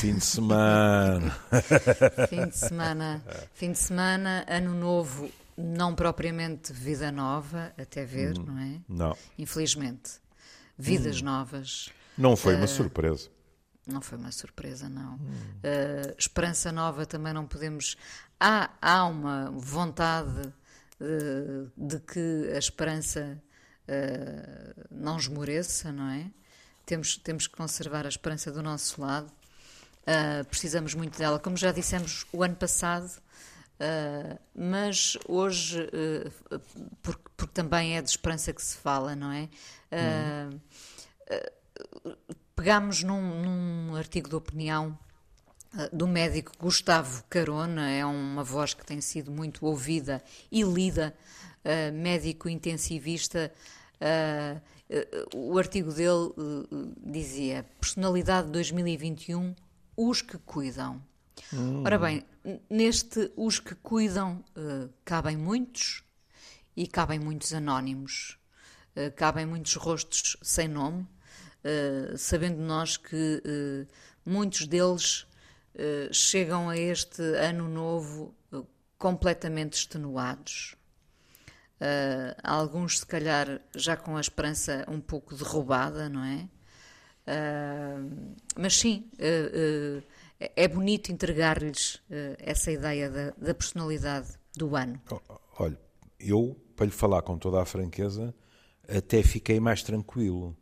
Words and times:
Fim 0.00 0.14
de 0.14 0.24
semana. 0.24 1.38
fim 2.30 2.46
de 2.48 2.56
semana, 2.56 3.22
fim 3.52 3.72
de 3.72 3.78
semana, 3.78 4.46
ano 4.48 4.74
novo, 4.74 5.30
não 5.58 5.94
propriamente 5.94 6.72
vida 6.72 7.12
nova, 7.12 7.70
até 7.76 8.06
ver, 8.06 8.38
hum, 8.38 8.44
não 8.46 8.58
é? 8.58 8.80
Não. 8.88 9.16
Infelizmente. 9.38 10.12
Vidas 10.78 11.20
hum. 11.20 11.26
novas. 11.26 11.90
Não 12.16 12.34
foi 12.34 12.54
uma 12.54 12.64
uh, 12.64 12.68
surpresa. 12.68 13.28
Não 13.86 14.00
foi 14.00 14.16
uma 14.16 14.32
surpresa, 14.32 14.88
não. 14.88 15.16
Hum. 15.16 15.18
Uh, 15.18 16.14
esperança 16.18 16.72
nova 16.72 17.04
também 17.04 17.34
não 17.34 17.44
podemos. 17.44 17.94
Há, 18.40 18.70
há 18.80 19.04
uma 19.04 19.50
vontade 19.50 20.50
uh, 20.98 21.70
de 21.76 22.00
que 22.00 22.50
a 22.54 22.58
esperança 22.58 23.38
não 24.88 25.16
esmoreça, 25.18 25.90
não 25.90 26.08
é? 26.10 26.30
temos, 26.90 27.16
temos 27.18 27.46
que 27.46 27.56
conservar 27.56 28.04
a 28.04 28.08
esperança 28.08 28.50
do 28.50 28.62
nosso 28.62 29.00
lado. 29.00 29.32
Uh, 30.02 30.44
precisamos 30.46 30.94
muito 30.94 31.18
dela, 31.18 31.38
como 31.38 31.56
já 31.56 31.72
dissemos 31.72 32.26
o 32.32 32.42
ano 32.42 32.56
passado, 32.56 33.10
uh, 33.78 34.38
mas 34.54 35.16
hoje, 35.28 35.80
uh, 35.82 36.60
porque, 37.02 37.30
porque, 37.36 37.54
também 37.54 37.96
é 37.96 38.02
de 38.02 38.10
esperança 38.10 38.52
que 38.52 38.62
se 38.62 38.76
fala, 38.76 39.14
não 39.14 39.30
é? 39.30 39.48
Uhum. 39.92 40.60
pegámos 42.54 43.02
num, 43.02 43.42
num, 43.42 43.96
artigo 43.96 44.28
de 44.28 44.36
opinião 44.36 44.96
do 45.92 46.06
médico 46.06 46.52
Gustavo 46.58 47.24
Carona, 47.28 47.90
é 47.90 48.04
uma 48.04 48.44
voz 48.44 48.72
que 48.72 48.86
tem 48.86 49.00
sido 49.00 49.30
muito 49.32 49.66
ouvida 49.66 50.22
e 50.50 50.62
lida, 50.62 51.14
médico 51.92 52.48
intensivista 52.48 53.52
Uh, 54.90 55.36
o 55.36 55.56
artigo 55.56 55.92
dele 55.92 56.32
uh, 56.36 56.92
dizia: 57.00 57.64
Personalidade 57.80 58.48
2021, 58.50 59.54
os 60.08 60.22
que 60.22 60.38
cuidam. 60.38 61.02
Hum. 61.52 61.82
Ora 61.84 61.98
bem, 61.98 62.24
neste 62.68 63.32
os 63.36 63.58
que 63.58 63.74
cuidam 63.74 64.44
cabem 65.04 65.36
muitos 65.36 66.04
e 66.76 66.86
cabem 66.86 67.18
muitos 67.18 67.52
anónimos, 67.52 68.38
cabem 69.16 69.46
muitos 69.46 69.74
rostos 69.74 70.36
sem 70.42 70.68
nome, 70.68 71.06
sabendo 72.16 72.60
nós 72.60 72.96
que 72.96 73.42
muitos 74.24 74.66
deles 74.66 75.26
chegam 76.12 76.68
a 76.68 76.76
este 76.76 77.22
ano 77.36 77.68
novo 77.68 78.34
completamente 78.98 79.74
extenuados 79.74 80.76
Uh, 81.80 82.36
alguns, 82.42 82.98
se 82.98 83.06
calhar, 83.06 83.58
já 83.74 83.96
com 83.96 84.14
a 84.14 84.20
esperança 84.20 84.84
um 84.86 85.00
pouco 85.00 85.34
derrubada, 85.34 86.10
não 86.10 86.22
é? 86.22 86.46
Uh, 87.30 88.34
mas 88.58 88.76
sim, 88.76 89.08
uh, 89.14 90.02
é 90.40 90.66
bonito 90.66 91.12
entregar-lhes 91.12 92.02
essa 92.38 92.72
ideia 92.72 93.08
da, 93.08 93.30
da, 93.38 93.54
personalidade 93.54 94.30
do 94.56 94.74
ano. 94.74 95.00
Olha, 95.58 95.78
eu, 96.18 96.56
para 96.74 96.86
lhe 96.86 96.92
falar 96.92 97.22
com 97.22 97.38
toda 97.38 97.62
a 97.62 97.64
franqueza, 97.64 98.34
até 98.88 99.22
fiquei 99.22 99.60
mais 99.60 99.82
tranquilo, 99.82 100.56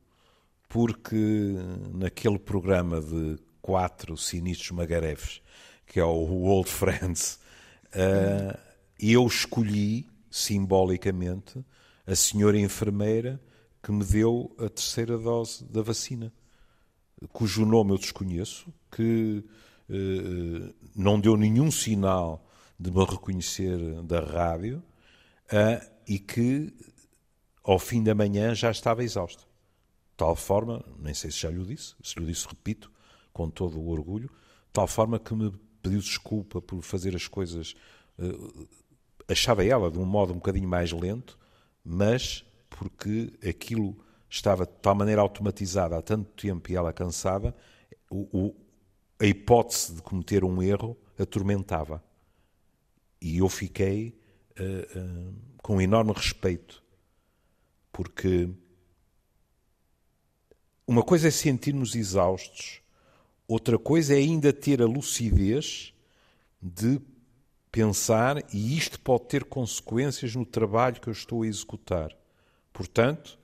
porque 0.68 1.54
naquele 1.94 2.38
programa 2.38 3.00
de 3.00 3.38
quatro 3.62 4.16
sinistros 4.16 4.72
magarefes, 4.72 5.40
que 5.86 6.00
é 6.00 6.04
o 6.04 6.42
Old 6.42 6.68
Friends, 6.68 7.38
hum. 7.94 8.52
eu 8.98 9.26
escolhi 9.26 10.06
simbolicamente, 10.30 11.64
a 12.06 12.14
senhora 12.14 12.58
enfermeira 12.58 13.40
que 13.82 13.92
me 13.92 14.04
deu 14.04 14.54
a 14.58 14.68
terceira 14.68 15.16
dose 15.16 15.64
da 15.64 15.82
vacina, 15.82 16.32
cujo 17.32 17.64
nome 17.64 17.92
eu 17.92 17.98
desconheço, 17.98 18.72
que 18.90 19.44
eh, 19.90 20.74
não 20.94 21.18
deu 21.18 21.36
nenhum 21.36 21.70
sinal 21.70 22.46
de 22.78 22.90
me 22.90 23.04
reconhecer 23.04 23.76
da 24.02 24.20
rádio 24.20 24.82
uh, 25.52 25.90
e 26.06 26.18
que 26.18 26.72
ao 27.64 27.78
fim 27.78 28.02
da 28.02 28.14
manhã 28.14 28.54
já 28.54 28.70
estava 28.70 29.02
exausta. 29.02 29.42
De 29.42 30.16
tal 30.16 30.36
forma, 30.36 30.84
nem 30.98 31.14
sei 31.14 31.30
se 31.30 31.38
já 31.38 31.50
lhe 31.50 31.64
disse, 31.64 31.94
se 32.02 32.18
lhe 32.18 32.26
disse, 32.26 32.46
repito, 32.46 32.90
com 33.32 33.50
todo 33.50 33.78
o 33.78 33.88
orgulho, 33.88 34.28
de 34.28 34.72
tal 34.72 34.86
forma 34.86 35.18
que 35.18 35.34
me 35.34 35.52
pediu 35.82 36.00
desculpa 36.00 36.60
por 36.60 36.82
fazer 36.82 37.16
as 37.16 37.26
coisas 37.26 37.74
uh, 38.18 38.68
achava 39.26 39.64
ela 39.64 39.90
de 39.90 39.98
um 39.98 40.04
modo 40.04 40.32
um 40.32 40.36
bocadinho 40.36 40.68
mais 40.68 40.92
lento, 40.92 41.38
mas 41.84 42.44
porque 42.70 43.32
aquilo 43.46 43.96
estava 44.28 44.66
de 44.66 44.72
tal 44.82 44.94
maneira 44.94 45.20
automatizado 45.20 45.94
há 45.94 46.02
tanto 46.02 46.30
tempo 46.40 46.70
e 46.70 46.76
ela 46.76 46.92
cansada, 46.92 47.54
o, 48.10 48.28
o, 48.32 48.54
a 49.18 49.26
hipótese 49.26 49.94
de 49.94 50.02
cometer 50.02 50.44
um 50.44 50.62
erro 50.62 50.96
atormentava. 51.18 52.02
E 53.20 53.38
eu 53.38 53.48
fiquei 53.48 54.18
uh, 54.58 54.98
uh, 54.98 55.34
com 55.62 55.76
um 55.76 55.80
enorme 55.80 56.12
respeito, 56.12 56.82
porque 57.90 58.48
uma 60.86 61.02
coisa 61.02 61.28
é 61.28 61.30
sentir-nos 61.30 61.94
exaustos, 61.94 62.80
outra 63.46 63.78
coisa 63.78 64.14
é 64.14 64.18
ainda 64.18 64.52
ter 64.52 64.80
a 64.80 64.86
lucidez 64.86 65.92
de 66.62 67.00
pensar 67.70 68.42
e 68.52 68.76
isto 68.76 68.98
pode 69.00 69.24
ter 69.26 69.44
consequências 69.44 70.34
no 70.34 70.44
trabalho 70.44 71.00
que 71.00 71.08
eu 71.08 71.12
estou 71.12 71.42
a 71.42 71.46
executar. 71.46 72.16
Portanto, 72.72 73.37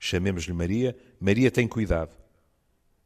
chamemos-lhe 0.00 0.52
Maria, 0.54 0.96
Maria 1.20 1.50
tem 1.50 1.68
cuidado. 1.68 2.16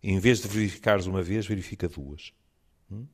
Em 0.03 0.19
vez 0.19 0.41
de 0.41 0.49
verificares 0.49 1.07
uma 1.07 1.23
vez, 1.23 1.45
verifica 1.45 1.89
duas. 1.89 2.33
Hum? 2.91 3.07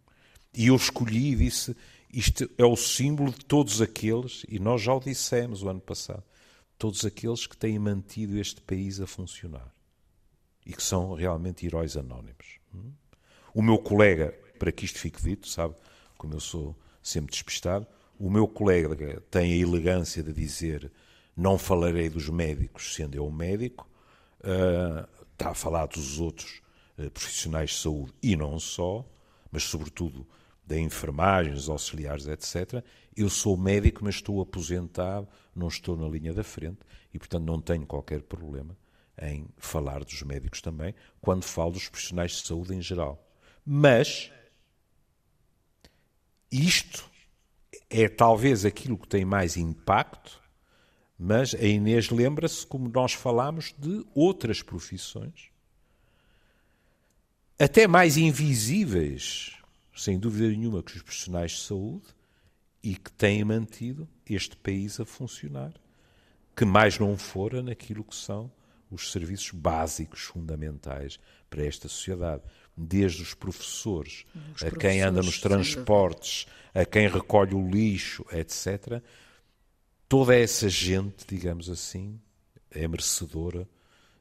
E 0.54 0.66
eu 0.66 0.76
escolhi 0.76 1.32
e 1.32 1.36
disse: 1.36 1.74
isto 2.12 2.48
é 2.58 2.64
o 2.64 2.76
símbolo 2.76 3.32
de 3.32 3.44
todos 3.44 3.80
aqueles, 3.80 4.44
e 4.48 4.58
nós 4.58 4.82
já 4.82 4.92
o 4.92 5.00
dissemos 5.00 5.62
o 5.62 5.68
ano 5.68 5.80
passado, 5.80 6.22
todos 6.76 7.04
aqueles 7.04 7.46
que 7.46 7.56
têm 7.56 7.78
mantido 7.78 8.38
este 8.38 8.60
país 8.60 9.00
a 9.00 9.06
funcionar 9.06 9.72
e 10.66 10.72
que 10.72 10.82
são 10.82 11.14
realmente 11.14 11.64
heróis 11.64 11.96
anónimos. 11.96 12.58
Hum? 12.74 12.92
O 13.54 13.62
meu 13.62 13.78
colega, 13.78 14.32
para 14.58 14.70
que 14.70 14.84
isto 14.84 14.98
fique 14.98 15.22
dito, 15.22 15.48
sabe, 15.48 15.74
como 16.18 16.34
eu 16.34 16.40
sou 16.40 16.76
sempre 17.02 17.32
despistado. 17.32 17.86
O 18.18 18.28
meu 18.28 18.46
colega 18.46 19.22
tem 19.30 19.52
a 19.52 19.56
elegância 19.56 20.22
de 20.22 20.32
dizer 20.32 20.92
não 21.40 21.56
falarei 21.56 22.10
dos 22.10 22.28
médicos, 22.28 22.94
sendo 22.94 23.14
eu 23.14 23.26
um 23.26 23.32
médico, 23.32 23.88
uh, 24.40 25.08
está 25.32 25.50
a 25.50 25.54
falar 25.54 25.86
dos 25.86 26.20
outros 26.20 26.60
uh, 26.98 27.10
profissionais 27.10 27.70
de 27.70 27.76
saúde 27.78 28.12
e 28.22 28.36
não 28.36 28.60
só, 28.60 29.08
mas 29.50 29.62
sobretudo 29.62 30.26
da 30.66 30.78
enfermagem, 30.78 31.54
dos 31.54 31.70
auxiliares, 31.70 32.28
etc. 32.28 32.84
Eu 33.16 33.30
sou 33.30 33.56
médico, 33.56 34.04
mas 34.04 34.16
estou 34.16 34.42
aposentado, 34.42 35.26
não 35.56 35.68
estou 35.68 35.96
na 35.96 36.06
linha 36.06 36.34
da 36.34 36.44
frente 36.44 36.80
e, 37.12 37.18
portanto, 37.18 37.44
não 37.44 37.58
tenho 37.58 37.86
qualquer 37.86 38.20
problema 38.22 38.76
em 39.20 39.48
falar 39.56 40.04
dos 40.04 40.22
médicos 40.22 40.60
também, 40.60 40.94
quando 41.22 41.44
falo 41.44 41.72
dos 41.72 41.88
profissionais 41.88 42.32
de 42.32 42.46
saúde 42.46 42.74
em 42.74 42.82
geral. 42.82 43.26
Mas 43.64 44.30
isto 46.52 47.10
é 47.88 48.08
talvez 48.08 48.66
aquilo 48.66 48.98
que 48.98 49.08
tem 49.08 49.24
mais 49.24 49.56
impacto, 49.56 50.40
mas 51.22 51.54
a 51.54 51.64
Inês 51.64 52.08
lembra-se, 52.08 52.66
como 52.66 52.88
nós 52.88 53.12
falámos, 53.12 53.74
de 53.78 54.06
outras 54.14 54.62
profissões, 54.62 55.50
até 57.58 57.86
mais 57.86 58.16
invisíveis, 58.16 59.54
sem 59.94 60.18
dúvida 60.18 60.48
nenhuma, 60.48 60.82
que 60.82 60.96
os 60.96 61.02
profissionais 61.02 61.52
de 61.52 61.60
saúde, 61.60 62.06
e 62.82 62.96
que 62.96 63.12
têm 63.12 63.44
mantido 63.44 64.08
este 64.26 64.56
país 64.56 64.98
a 64.98 65.04
funcionar, 65.04 65.74
que 66.56 66.64
mais 66.64 66.98
não 66.98 67.18
fora 67.18 67.62
naquilo 67.62 68.02
que 68.02 68.16
são 68.16 68.50
os 68.90 69.12
serviços 69.12 69.50
básicos, 69.50 70.22
fundamentais 70.22 71.20
para 71.50 71.66
esta 71.66 71.86
sociedade 71.86 72.42
desde 72.74 73.20
os 73.20 73.34
professores, 73.34 74.24
os 74.56 74.62
a 74.62 74.70
quem 74.70 75.02
anda 75.02 75.20
nos 75.20 75.38
transportes, 75.38 76.46
a 76.72 76.86
quem 76.86 77.08
recolhe 77.08 77.54
o 77.54 77.68
lixo, 77.68 78.24
etc. 78.32 79.02
Toda 80.10 80.36
essa 80.36 80.68
gente, 80.68 81.24
digamos 81.24 81.70
assim, 81.70 82.18
é 82.68 82.88
merecedora. 82.88 83.68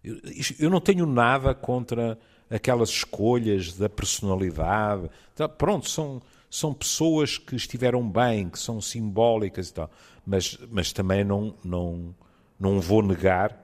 Eu, 0.03 0.17
eu 0.59 0.69
não 0.69 0.79
tenho 0.79 1.03
nada 1.07 1.51
contra 1.55 2.15
aquelas 2.47 2.89
escolhas 2.89 3.75
da 3.75 3.89
personalidade. 3.89 5.09
Então, 5.33 5.49
pronto, 5.49 5.89
são, 5.89 6.21
são 6.47 6.75
pessoas 6.75 7.39
que 7.39 7.55
estiveram 7.55 8.07
bem, 8.07 8.51
que 8.51 8.59
são 8.59 8.79
simbólicas 8.79 9.69
e 9.69 9.73
tal. 9.73 9.89
Mas, 10.23 10.59
mas 10.69 10.93
também 10.93 11.23
não, 11.23 11.55
não, 11.63 12.13
não 12.59 12.79
vou 12.79 13.01
negar 13.01 13.59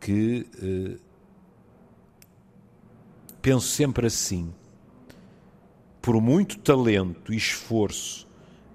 que 0.00 0.48
eh, 0.60 0.98
penso 3.40 3.68
sempre 3.68 4.08
assim. 4.08 4.52
Por 6.02 6.20
muito 6.20 6.58
talento 6.58 7.32
e 7.32 7.36
esforço 7.36 8.26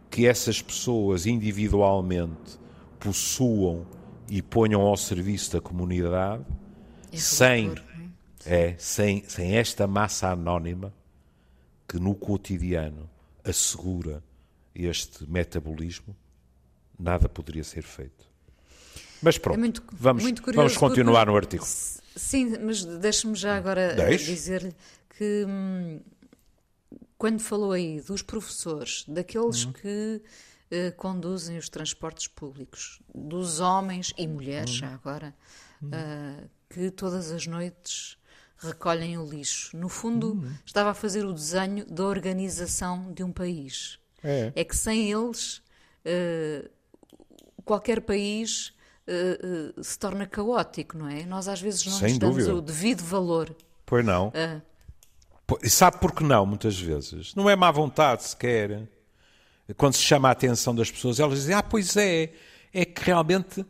que 0.09 0.25
essas 0.25 0.61
pessoas 0.61 1.25
individualmente 1.25 2.63
possuam 3.05 3.85
e 4.27 4.41
ponham 4.41 4.81
ao 4.81 4.97
serviço 4.97 5.51
da 5.53 5.61
comunidade, 5.61 6.43
sem, 7.13 7.73
É, 8.45 8.75
sem, 8.77 9.23
sem 9.27 9.57
esta 9.57 9.85
massa 9.87 10.29
anónima 10.29 10.91
que 11.87 11.99
no 11.99 12.15
cotidiano 12.15 13.09
assegura 13.43 14.23
este 14.73 15.29
metabolismo, 15.29 16.15
nada 16.99 17.29
poderia 17.29 17.63
ser 17.63 17.83
feito. 17.83 18.25
Mas 19.21 19.37
pronto, 19.37 19.55
é 19.55 19.59
muito, 19.59 19.83
vamos, 19.93 20.23
muito 20.23 20.41
vamos 20.51 20.75
continuar 20.75 21.25
porque, 21.25 21.31
no 21.31 21.37
artigo. 21.37 21.65
Sim, 22.15 22.57
mas 22.59 22.83
deixe-me 22.83 23.35
já 23.35 23.55
agora 23.55 23.95
dizer-lhe 24.17 24.75
que 25.17 25.45
hum, 25.47 25.99
quando 27.17 27.39
falou 27.39 27.71
aí 27.71 28.01
dos 28.01 28.21
professores, 28.21 29.05
daqueles 29.07 29.65
hum. 29.65 29.73
que 29.73 30.21
uh, 30.71 30.95
conduzem 30.95 31.57
os 31.57 31.69
transportes 31.69 32.27
públicos, 32.27 33.01
dos 33.13 33.59
homens 33.59 34.13
e 34.17 34.27
mulheres, 34.27 34.71
já 34.71 34.93
agora, 34.93 35.35
uh, 35.83 36.49
que 36.69 36.91
todas 36.91 37.31
as 37.31 37.47
noites 37.47 38.17
recolhem 38.57 39.17
o 39.17 39.25
lixo. 39.25 39.75
No 39.75 39.89
fundo, 39.89 40.33
hum. 40.33 40.51
estava 40.65 40.91
a 40.91 40.93
fazer 40.93 41.25
o 41.25 41.33
desenho 41.33 41.85
da 41.85 42.05
organização 42.05 43.11
de 43.13 43.23
um 43.23 43.31
país. 43.31 43.99
É, 44.23 44.51
é 44.55 44.63
que 44.63 44.75
sem 44.75 45.11
eles, 45.11 45.57
uh, 46.05 46.69
qualquer 47.63 48.01
país 48.01 48.73
uh, 49.07 49.79
uh, 49.79 49.83
se 49.83 49.97
torna 49.99 50.25
caótico, 50.25 50.97
não 50.97 51.07
é? 51.07 51.25
Nós 51.25 51.47
às 51.47 51.61
vezes 51.61 51.85
não 51.85 51.93
Sem 51.93 52.17
damos 52.17 52.37
dúvida. 52.37 52.55
o 52.55 52.61
devido 52.61 53.03
valor. 53.03 53.55
Pois 53.85 54.03
não. 54.03 54.31
E 55.61 55.69
sabe 55.69 55.99
por 55.99 56.11
que 56.11 56.23
não, 56.23 56.43
muitas 56.45 56.79
vezes? 56.79 57.35
Não 57.35 57.47
é 57.47 57.55
má 57.55 57.69
vontade 57.69 58.23
sequer. 58.23 58.87
Quando 59.73 59.95
se 59.95 60.03
chama 60.03 60.29
a 60.29 60.31
atenção 60.31 60.75
das 60.75 60.91
pessoas, 60.91 61.19
elas 61.19 61.39
dizem: 61.39 61.55
Ah, 61.55 61.63
pois 61.63 61.97
é, 61.97 62.31
é 62.73 62.85
que 62.85 63.03
realmente 63.03 63.65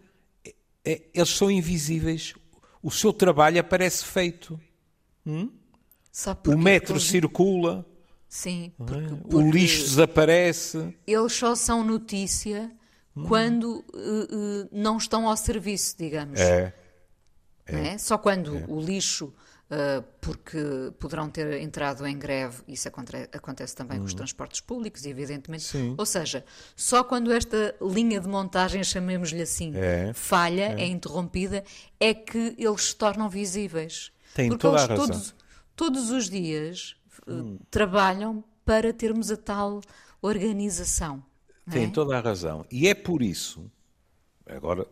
é, 0.84 1.02
eles 1.14 1.30
são 1.30 1.50
invisíveis. 1.50 2.34
O 2.82 2.92
seu 2.92 3.12
trabalho 3.12 3.60
aparece 3.60 4.06
feito. 4.06 4.60
Hum? 5.26 5.50
O 6.48 6.58
metro 6.58 7.00
circula. 7.00 7.86
Sim, 8.30 8.72
é? 8.80 8.84
porque, 8.84 9.16
porque 9.16 9.36
o 9.36 9.50
lixo 9.50 9.84
desaparece. 9.84 10.96
Eles 11.08 11.34
só 11.34 11.56
são 11.56 11.84
notícia 11.84 12.72
hum. 13.16 13.26
quando 13.28 13.84
uh, 13.94 14.64
uh, 14.64 14.70
não 14.72 14.98
estão 14.98 15.28
ao 15.28 15.36
serviço, 15.36 15.96
digamos. 15.98 16.40
É. 16.40 16.74
é. 17.66 17.88
é? 17.88 17.98
Só 17.98 18.18
quando 18.18 18.58
é. 18.58 18.66
o 18.68 18.80
lixo, 18.80 19.34
porque 20.22 20.58
poderão 21.00 21.30
ter 21.30 21.60
entrado 21.62 22.06
em 22.06 22.18
greve, 22.18 22.62
isso 22.68 22.88
acontece, 22.88 23.76
também 23.76 23.98
com 23.98 24.06
os 24.06 24.12
uhum. 24.12 24.18
transportes 24.18 24.62
públicos, 24.62 25.06
evidentemente. 25.06 25.64
Sim. 25.64 25.96
Ou 25.98 26.06
seja, 26.06 26.46
só 26.76 27.04
quando 27.04 27.32
esta 27.32 27.76
linha 27.82 28.20
de 28.20 28.28
montagem, 28.28 28.84
chamemos-lhe 28.84 29.42
assim, 29.42 29.72
é. 29.76 30.14
falha, 30.14 30.76
é. 30.78 30.84
é. 30.84 30.86
interrompida, 30.86 31.64
é 32.00 32.14
que 32.14 32.56
eles 32.58 32.90
se 32.90 32.96
tornam 32.96 33.28
visíveis. 33.28 34.12
Tem 34.36 34.50
porque 34.50 34.62
toda 34.62 34.78
a 34.78 34.86
razão. 34.86 35.08
Todos, 35.08 35.36
todos 35.76 36.10
os 36.12 36.30
dias 36.30 36.96
hum. 37.28 37.58
trabalham 37.72 38.44
para 38.64 38.94
termos 38.94 39.32
a 39.32 39.38
tal 39.38 39.82
organização. 40.22 41.24
Tem 41.72 41.86
é? 41.86 41.90
toda 41.90 42.18
a 42.18 42.22
razão. 42.22 42.66
E 42.72 42.88
é 42.88 42.94
por 42.94 43.24
isso, 43.24 43.72
agora, 44.46 44.86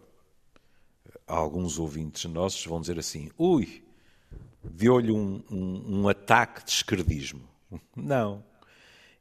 alguns 1.27 1.77
ouvintes 1.77 2.25
nossos 2.25 2.65
vão 2.65 2.81
dizer 2.81 2.97
assim: 2.97 3.29
ui, 3.37 3.83
deu-lhe 4.63 5.12
um, 5.12 5.44
um, 5.50 6.01
um 6.01 6.10
ataque 6.10 6.63
de 6.63 6.71
esquerdismo. 6.71 7.48
Não. 7.95 8.44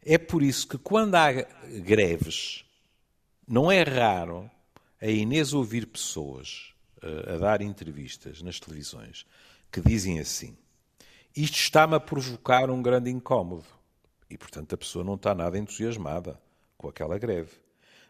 É 0.05 0.19
por 0.19 0.43
isso 0.43 0.67
que 0.67 0.79
quando 0.79 1.15
há 1.15 1.33
greves, 1.33 2.65
não 3.47 3.71
é 3.71 3.83
raro 3.83 4.50
a 5.00 5.06
Inês 5.06 5.53
ouvir 5.53 5.87
pessoas 5.87 6.73
a, 7.03 7.35
a 7.35 7.39
dar 7.39 7.62
entrevistas 7.62 8.43
nas 8.43 8.61
televisões 8.61 9.27
que 9.71 9.81
dizem 9.81 10.21
assim: 10.21 10.56
Isto 11.35 11.56
está-me 11.56 11.94
a 11.94 12.00
provocar 12.00 12.71
um 12.71 12.83
grande 12.83 13.11
incómodo. 13.11 13.65
E, 14.29 14.39
portanto, 14.39 14.75
a 14.75 14.79
pessoa 14.79 15.05
não 15.05 15.15
está 15.15 15.35
nada 15.35 15.59
entusiasmada 15.59 16.41
com 16.79 16.89
aquela 16.89 17.19
greve. 17.19 17.50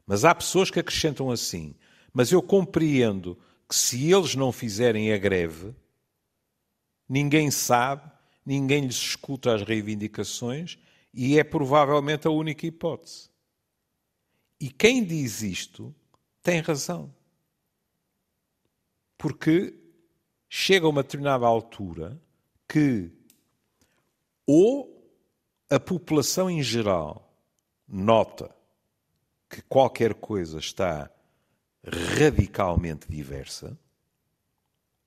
Mas 0.06 0.24
há 0.24 0.34
pessoas 0.34 0.70
que 0.70 0.80
acrescentam 0.80 1.30
assim: 1.30 1.74
mas 2.12 2.30
eu 2.30 2.42
compreendo 2.42 3.38
que 3.68 3.74
se 3.74 4.12
eles 4.12 4.34
não 4.34 4.52
fizerem 4.52 5.12
a 5.12 5.18
greve, 5.18 5.74
ninguém 7.12 7.50
sabe, 7.50 8.10
ninguém 8.44 8.86
lhes 8.86 8.96
escuta 8.96 9.54
as 9.54 9.60
reivindicações 9.60 10.78
e 11.12 11.38
é 11.38 11.44
provavelmente 11.44 12.26
a 12.26 12.30
única 12.30 12.66
hipótese. 12.66 13.28
E 14.58 14.70
quem 14.70 15.04
diz 15.04 15.42
isto 15.42 15.94
tem 16.42 16.62
razão. 16.62 17.14
Porque 19.18 19.78
chega 20.48 20.88
uma 20.88 21.02
determinada 21.02 21.44
altura 21.44 22.18
que 22.66 23.12
ou 24.46 25.06
a 25.68 25.78
população 25.78 26.48
em 26.48 26.62
geral 26.62 27.30
nota 27.86 28.56
que 29.50 29.60
qualquer 29.60 30.14
coisa 30.14 30.58
está 30.58 31.10
radicalmente 31.84 33.06
diversa, 33.06 33.78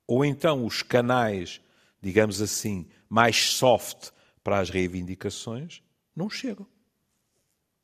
ou 0.06 0.24
então 0.24 0.64
os 0.64 0.84
canais, 0.84 1.60
digamos 2.06 2.40
assim, 2.40 2.86
mais 3.08 3.50
soft 3.50 4.10
para 4.44 4.60
as 4.60 4.70
reivindicações, 4.70 5.82
não 6.14 6.30
chegam. 6.30 6.64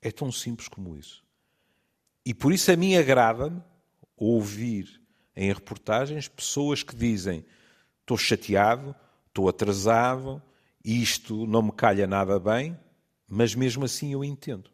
É 0.00 0.12
tão 0.12 0.30
simples 0.30 0.68
como 0.68 0.96
isso. 0.96 1.24
E 2.24 2.32
por 2.32 2.52
isso 2.52 2.70
a 2.70 2.76
mim 2.76 2.94
agrada-me 2.94 3.60
ouvir 4.16 5.02
em 5.34 5.48
reportagens 5.52 6.28
pessoas 6.28 6.84
que 6.84 6.94
dizem 6.94 7.44
estou 8.00 8.16
chateado, 8.16 8.94
estou 9.26 9.48
atrasado, 9.48 10.40
isto 10.84 11.44
não 11.44 11.60
me 11.60 11.72
calha 11.72 12.06
nada 12.06 12.38
bem, 12.38 12.78
mas 13.26 13.56
mesmo 13.56 13.84
assim 13.84 14.12
eu 14.12 14.22
entendo. 14.22 14.70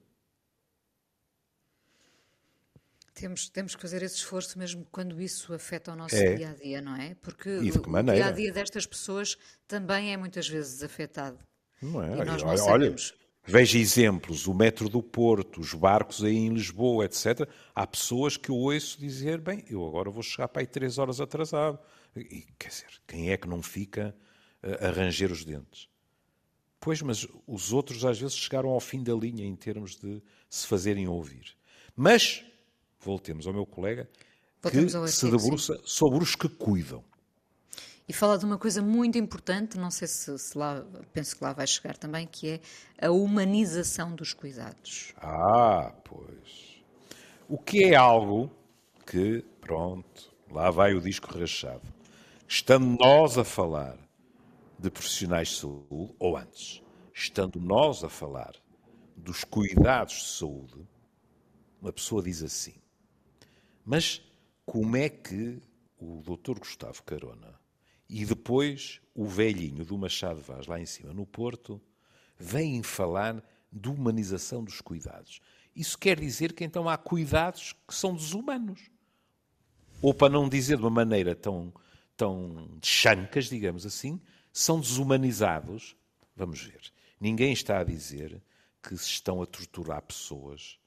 Temos, 3.18 3.48
temos 3.48 3.74
que 3.74 3.82
fazer 3.82 4.02
esse 4.02 4.16
esforço 4.16 4.58
mesmo 4.58 4.86
quando 4.92 5.20
isso 5.20 5.52
afeta 5.52 5.92
o 5.92 5.96
nosso 5.96 6.14
é. 6.14 6.34
dia 6.34 6.50
a 6.50 6.54
dia, 6.54 6.80
não 6.80 6.94
é? 6.94 7.14
Porque 7.16 7.50
o 7.50 8.02
dia 8.04 8.26
a 8.26 8.30
dia 8.30 8.52
destas 8.52 8.86
pessoas 8.86 9.36
também 9.66 10.12
é 10.12 10.16
muitas 10.16 10.48
vezes 10.48 10.82
afetado. 10.82 11.38
Não 11.82 12.02
é? 12.02 12.18
E 12.20 12.24
nós 12.24 12.42
não 12.42 12.66
olha, 12.66 12.94
veja 13.44 13.78
exemplos: 13.78 14.46
o 14.46 14.54
metro 14.54 14.88
do 14.88 15.02
Porto, 15.02 15.60
os 15.60 15.74
barcos 15.74 16.22
aí 16.22 16.36
em 16.36 16.52
Lisboa, 16.52 17.04
etc. 17.06 17.48
Há 17.74 17.86
pessoas 17.86 18.36
que 18.36 18.50
eu 18.50 18.56
ouço 18.56 19.00
dizer: 19.00 19.40
bem, 19.40 19.64
eu 19.68 19.84
agora 19.86 20.10
vou 20.10 20.22
chegar 20.22 20.48
para 20.48 20.62
aí 20.62 20.66
três 20.66 20.98
horas 20.98 21.20
atrasado. 21.20 21.78
E 22.16 22.46
quer 22.58 22.68
dizer, 22.68 23.00
quem 23.06 23.30
é 23.30 23.36
que 23.36 23.48
não 23.48 23.62
fica 23.62 24.14
a 24.80 24.90
ranger 24.90 25.30
os 25.30 25.44
dentes? 25.44 25.88
Pois, 26.80 27.02
mas 27.02 27.26
os 27.46 27.72
outros 27.72 28.04
às 28.04 28.18
vezes 28.18 28.36
chegaram 28.36 28.70
ao 28.70 28.80
fim 28.80 29.02
da 29.02 29.14
linha 29.14 29.44
em 29.44 29.56
termos 29.56 29.96
de 29.96 30.22
se 30.48 30.66
fazerem 30.66 31.08
ouvir. 31.08 31.56
Mas 31.96 32.44
voltemos 33.00 33.46
ao 33.46 33.52
meu 33.52 33.66
colega, 33.66 34.08
voltemos 34.62 34.94
que 34.94 35.08
se 35.08 35.30
debruça 35.30 35.80
sobre 35.84 36.22
os 36.22 36.34
que 36.34 36.48
cuidam. 36.48 37.04
E 38.08 38.12
fala 38.12 38.38
de 38.38 38.46
uma 38.46 38.56
coisa 38.56 38.80
muito 38.80 39.18
importante, 39.18 39.76
não 39.76 39.90
sei 39.90 40.08
se, 40.08 40.38
se, 40.38 40.56
lá, 40.56 40.82
penso 41.12 41.36
que 41.36 41.44
lá 41.44 41.52
vai 41.52 41.66
chegar 41.66 41.94
também, 41.94 42.26
que 42.26 42.60
é 42.98 43.06
a 43.06 43.10
humanização 43.10 44.14
dos 44.14 44.32
cuidados. 44.32 45.12
Ah, 45.18 45.92
pois. 46.04 46.82
O 47.46 47.58
que 47.58 47.84
é 47.84 47.94
algo 47.94 48.50
que, 49.06 49.44
pronto, 49.60 50.34
lá 50.50 50.70
vai 50.70 50.94
o 50.94 51.02
disco 51.02 51.38
rachado. 51.38 51.82
Estando 52.46 52.96
nós 52.98 53.36
a 53.36 53.44
falar 53.44 53.98
de 54.78 54.90
profissionais 54.90 55.48
de 55.48 55.56
saúde, 55.56 56.14
ou 56.18 56.34
antes, 56.34 56.82
estando 57.12 57.60
nós 57.60 58.02
a 58.02 58.08
falar 58.08 58.54
dos 59.14 59.44
cuidados 59.44 60.14
de 60.14 60.28
saúde, 60.28 60.88
uma 61.82 61.92
pessoa 61.92 62.22
diz 62.22 62.42
assim: 62.42 62.74
mas 63.88 64.20
como 64.66 64.98
é 64.98 65.08
que 65.08 65.62
o 65.98 66.20
Dr. 66.20 66.58
Gustavo 66.58 67.02
Carona 67.04 67.58
e 68.06 68.22
depois 68.26 69.00
o 69.14 69.24
velhinho 69.24 69.82
do 69.82 69.96
Machado 69.96 70.42
Vaz, 70.42 70.66
lá 70.66 70.78
em 70.78 70.84
cima 70.84 71.14
no 71.14 71.24
Porto, 71.24 71.80
vêm 72.38 72.82
falar 72.82 73.42
de 73.72 73.88
humanização 73.88 74.62
dos 74.62 74.82
cuidados? 74.82 75.40
Isso 75.74 75.96
quer 75.96 76.20
dizer 76.20 76.52
que 76.52 76.64
então 76.64 76.86
há 76.86 76.98
cuidados 76.98 77.74
que 77.86 77.94
são 77.94 78.14
desumanos. 78.14 78.90
Ou 80.02 80.12
para 80.12 80.34
não 80.34 80.50
dizer 80.50 80.76
de 80.76 80.82
uma 80.82 80.90
maneira 80.90 81.34
tão, 81.34 81.72
tão 82.14 82.68
chancas, 82.84 83.46
digamos 83.46 83.86
assim, 83.86 84.20
são 84.52 84.78
desumanizados. 84.78 85.96
Vamos 86.36 86.60
ver. 86.60 86.92
Ninguém 87.18 87.54
está 87.54 87.78
a 87.78 87.84
dizer 87.84 88.42
que 88.82 88.94
se 88.98 89.08
estão 89.08 89.40
a 89.40 89.46
torturar 89.46 90.02
pessoas 90.02 90.78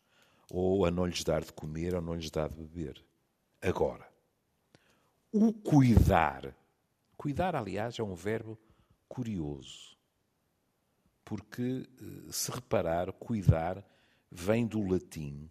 ou 0.53 0.86
a 0.86 0.91
não 0.91 1.05
lhes 1.05 1.24
dar 1.24 1.46
de 1.46 1.53
comer 1.53 1.96
ou 1.96 2.01
não 2.01 2.13
lhes 2.13 2.29
dar 2.29 2.50
de 2.50 2.55
beber. 2.55 3.01
Agora, 3.62 4.05
o 5.31 5.53
cuidar, 5.53 6.53
cuidar, 7.15 7.55
aliás, 7.55 7.98
é 7.98 8.03
um 8.03 8.13
verbo 8.13 8.60
curioso, 9.08 9.98
porque, 11.24 11.88
eh, 11.88 12.31
se 12.31 12.51
reparar, 12.51 13.13
cuidar 13.13 13.81
vem 14.29 14.67
do 14.67 14.86
latim 14.86 15.50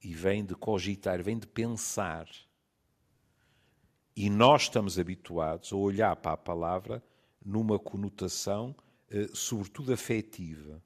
e 0.00 0.14
vem 0.14 0.44
de 0.44 0.54
cogitar, 0.54 1.20
vem 1.20 1.36
de 1.36 1.48
pensar. 1.48 2.28
E 4.14 4.30
nós 4.30 4.62
estamos 4.62 5.00
habituados 5.00 5.72
a 5.72 5.76
olhar 5.76 6.14
para 6.14 6.34
a 6.34 6.36
palavra 6.36 7.02
numa 7.44 7.76
conotação, 7.76 8.72
eh, 9.10 9.26
sobretudo 9.34 9.92
afetiva. 9.92 10.80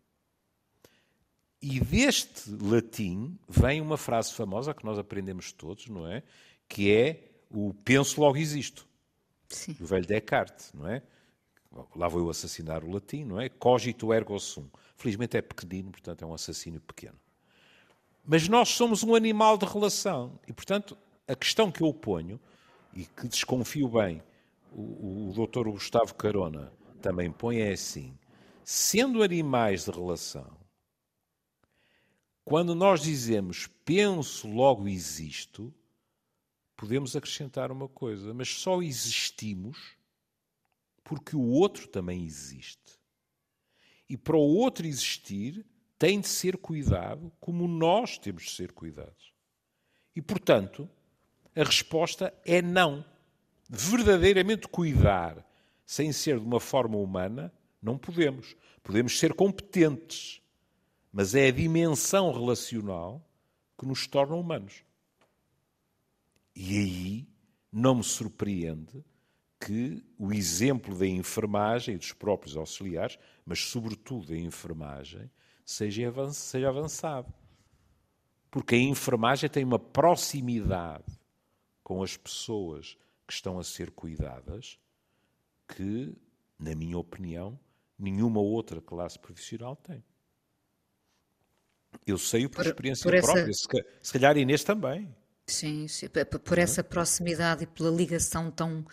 E 1.68 1.80
deste 1.80 2.48
latim 2.62 3.36
vem 3.48 3.80
uma 3.80 3.96
frase 3.96 4.32
famosa 4.32 4.72
que 4.72 4.84
nós 4.84 5.00
aprendemos 5.00 5.50
todos, 5.50 5.88
não 5.88 6.06
é? 6.06 6.22
Que 6.68 6.92
é 6.92 7.24
o 7.50 7.74
penso 7.74 8.20
logo 8.20 8.36
existo. 8.36 8.86
Sim. 9.48 9.72
Do 9.72 9.84
velho 9.84 10.06
Descartes, 10.06 10.72
não 10.72 10.86
é? 10.86 11.02
Lá 11.96 12.06
vou 12.06 12.20
eu 12.20 12.30
assassinar 12.30 12.84
o 12.84 12.92
latim, 12.92 13.24
não 13.24 13.40
é? 13.40 13.48
Cogito 13.48 14.12
ergo 14.12 14.38
sum. 14.38 14.68
Felizmente 14.96 15.36
é 15.36 15.42
pequenino, 15.42 15.90
portanto 15.90 16.22
é 16.22 16.26
um 16.26 16.32
assassínio 16.32 16.80
pequeno. 16.80 17.18
Mas 18.24 18.48
nós 18.48 18.68
somos 18.68 19.02
um 19.02 19.16
animal 19.16 19.58
de 19.58 19.66
relação 19.66 20.38
e, 20.46 20.52
portanto, 20.52 20.96
a 21.26 21.34
questão 21.34 21.72
que 21.72 21.82
eu 21.82 21.92
ponho, 21.92 22.38
e 22.94 23.04
que 23.06 23.26
desconfio 23.26 23.88
bem, 23.88 24.22
o, 24.70 25.30
o 25.30 25.32
doutor 25.34 25.68
Gustavo 25.68 26.14
Carona 26.14 26.72
também 27.02 27.28
põe 27.28 27.58
é 27.58 27.72
assim: 27.72 28.16
sendo 28.62 29.20
animais 29.20 29.84
de 29.84 29.90
relação, 29.90 30.64
quando 32.46 32.76
nós 32.76 33.02
dizemos 33.02 33.66
penso, 33.84 34.46
logo 34.46 34.86
existo, 34.86 35.74
podemos 36.76 37.16
acrescentar 37.16 37.72
uma 37.72 37.88
coisa, 37.88 38.32
mas 38.32 38.48
só 38.50 38.80
existimos 38.80 39.96
porque 41.02 41.34
o 41.34 41.42
outro 41.42 41.88
também 41.88 42.24
existe. 42.24 43.00
E 44.08 44.16
para 44.16 44.36
o 44.36 44.40
outro 44.58 44.86
existir, 44.86 45.66
tem 45.98 46.20
de 46.20 46.28
ser 46.28 46.56
cuidado 46.56 47.32
como 47.40 47.66
nós 47.66 48.16
temos 48.16 48.44
de 48.44 48.50
ser 48.52 48.70
cuidados. 48.70 49.32
E, 50.14 50.22
portanto, 50.22 50.88
a 51.52 51.64
resposta 51.64 52.32
é 52.44 52.62
não. 52.62 53.04
Verdadeiramente 53.68 54.68
cuidar 54.68 55.44
sem 55.84 56.12
ser 56.12 56.38
de 56.38 56.46
uma 56.46 56.60
forma 56.60 56.96
humana, 56.96 57.52
não 57.82 57.98
podemos. 57.98 58.54
Podemos 58.84 59.18
ser 59.18 59.34
competentes 59.34 60.40
mas 61.16 61.34
é 61.34 61.46
a 61.46 61.50
dimensão 61.50 62.30
relacional 62.30 63.26
que 63.78 63.86
nos 63.86 64.06
torna 64.06 64.36
humanos. 64.36 64.84
E 66.54 66.76
aí 66.76 67.28
não 67.72 67.94
me 67.94 68.04
surpreende 68.04 69.02
que 69.58 70.04
o 70.18 70.30
exemplo 70.30 70.94
da 70.94 71.06
enfermagem 71.06 71.94
e 71.94 71.98
dos 71.98 72.12
próprios 72.12 72.54
auxiliares, 72.54 73.18
mas 73.46 73.60
sobretudo 73.60 74.26
da 74.26 74.36
enfermagem, 74.36 75.30
seja 75.64 76.06
avançado. 76.68 77.32
Porque 78.50 78.74
a 78.74 78.78
enfermagem 78.78 79.48
tem 79.48 79.64
uma 79.64 79.78
proximidade 79.78 81.18
com 81.82 82.02
as 82.02 82.14
pessoas 82.14 82.94
que 83.26 83.32
estão 83.32 83.58
a 83.58 83.64
ser 83.64 83.90
cuidadas 83.90 84.78
que, 85.66 86.14
na 86.58 86.74
minha 86.74 86.98
opinião, 86.98 87.58
nenhuma 87.98 88.40
outra 88.40 88.82
classe 88.82 89.18
profissional 89.18 89.74
tem. 89.76 90.04
Eu 92.06 92.18
sei 92.18 92.48
por, 92.48 92.56
por 92.56 92.66
experiência 92.66 93.02
por 93.02 93.14
essa... 93.14 93.32
própria, 93.32 93.52
se 94.02 94.12
calhar 94.12 94.36
Inês 94.36 94.64
também. 94.64 95.14
Sim, 95.46 95.86
sim, 95.86 96.08
por 96.44 96.58
essa 96.58 96.82
proximidade 96.82 97.62
e 97.64 97.66
pela 97.66 97.90
ligação 97.90 98.50
tão, 98.50 98.84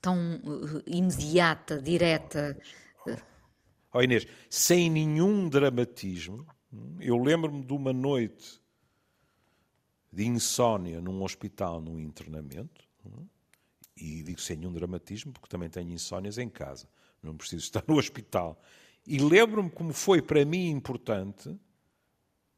tão 0.00 0.36
uh, 0.36 0.82
imediata, 0.86 1.80
direta. 1.80 2.56
Oh 3.92 4.00
Inês, 4.02 4.26
sem 4.48 4.90
nenhum 4.90 5.48
dramatismo, 5.48 6.46
eu 7.00 7.16
lembro-me 7.22 7.62
de 7.62 7.72
uma 7.72 7.92
noite 7.92 8.60
de 10.10 10.26
insónia 10.26 11.00
num 11.00 11.22
hospital, 11.22 11.80
num 11.80 11.98
internamento, 11.98 12.88
e 13.96 14.22
digo 14.22 14.40
sem 14.40 14.56
nenhum 14.56 14.72
dramatismo 14.72 15.32
porque 15.32 15.48
também 15.48 15.68
tenho 15.68 15.90
insónias 15.90 16.38
em 16.38 16.48
casa, 16.48 16.88
não 17.22 17.36
preciso 17.36 17.64
estar 17.64 17.84
no 17.86 17.98
hospital. 17.98 18.60
E 19.06 19.18
lembro-me 19.18 19.70
como 19.70 19.92
foi 19.92 20.22
para 20.22 20.44
mim 20.44 20.70
importante 20.70 21.54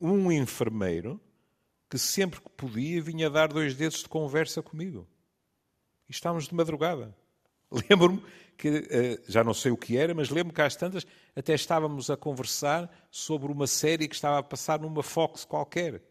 um 0.01 0.31
enfermeiro 0.33 1.21
que 1.89 1.99
sempre 1.99 2.41
que 2.41 2.49
podia 2.51 3.03
vinha 3.03 3.29
dar 3.29 3.49
dois 3.49 3.75
dedos 3.75 3.99
de 3.99 4.09
conversa 4.09 4.63
comigo. 4.63 5.07
E 6.09 6.13
estávamos 6.13 6.49
de 6.49 6.55
madrugada. 6.55 7.15
Lembro-me 7.91 8.23
que, 8.57 8.69
eh, 8.91 9.23
já 9.27 9.43
não 9.43 9.55
sei 9.55 9.73
o 9.73 9.77
que 9.77 9.97
era, 9.97 10.15
mas 10.15 10.29
lembro-me 10.29 10.55
que 10.55 10.63
às 10.63 10.77
tantas 10.77 11.07
até 11.35 11.55
estávamos 11.55 12.11
a 12.11 12.17
conversar 12.17 12.91
sobre 13.11 13.51
uma 13.51 13.67
série 13.67 14.09
que 14.09 14.15
estava 14.15 14.39
a 14.39 14.43
passar 14.43 14.81
numa 14.81 15.03
Fox 15.03 15.45
qualquer. 15.45 16.03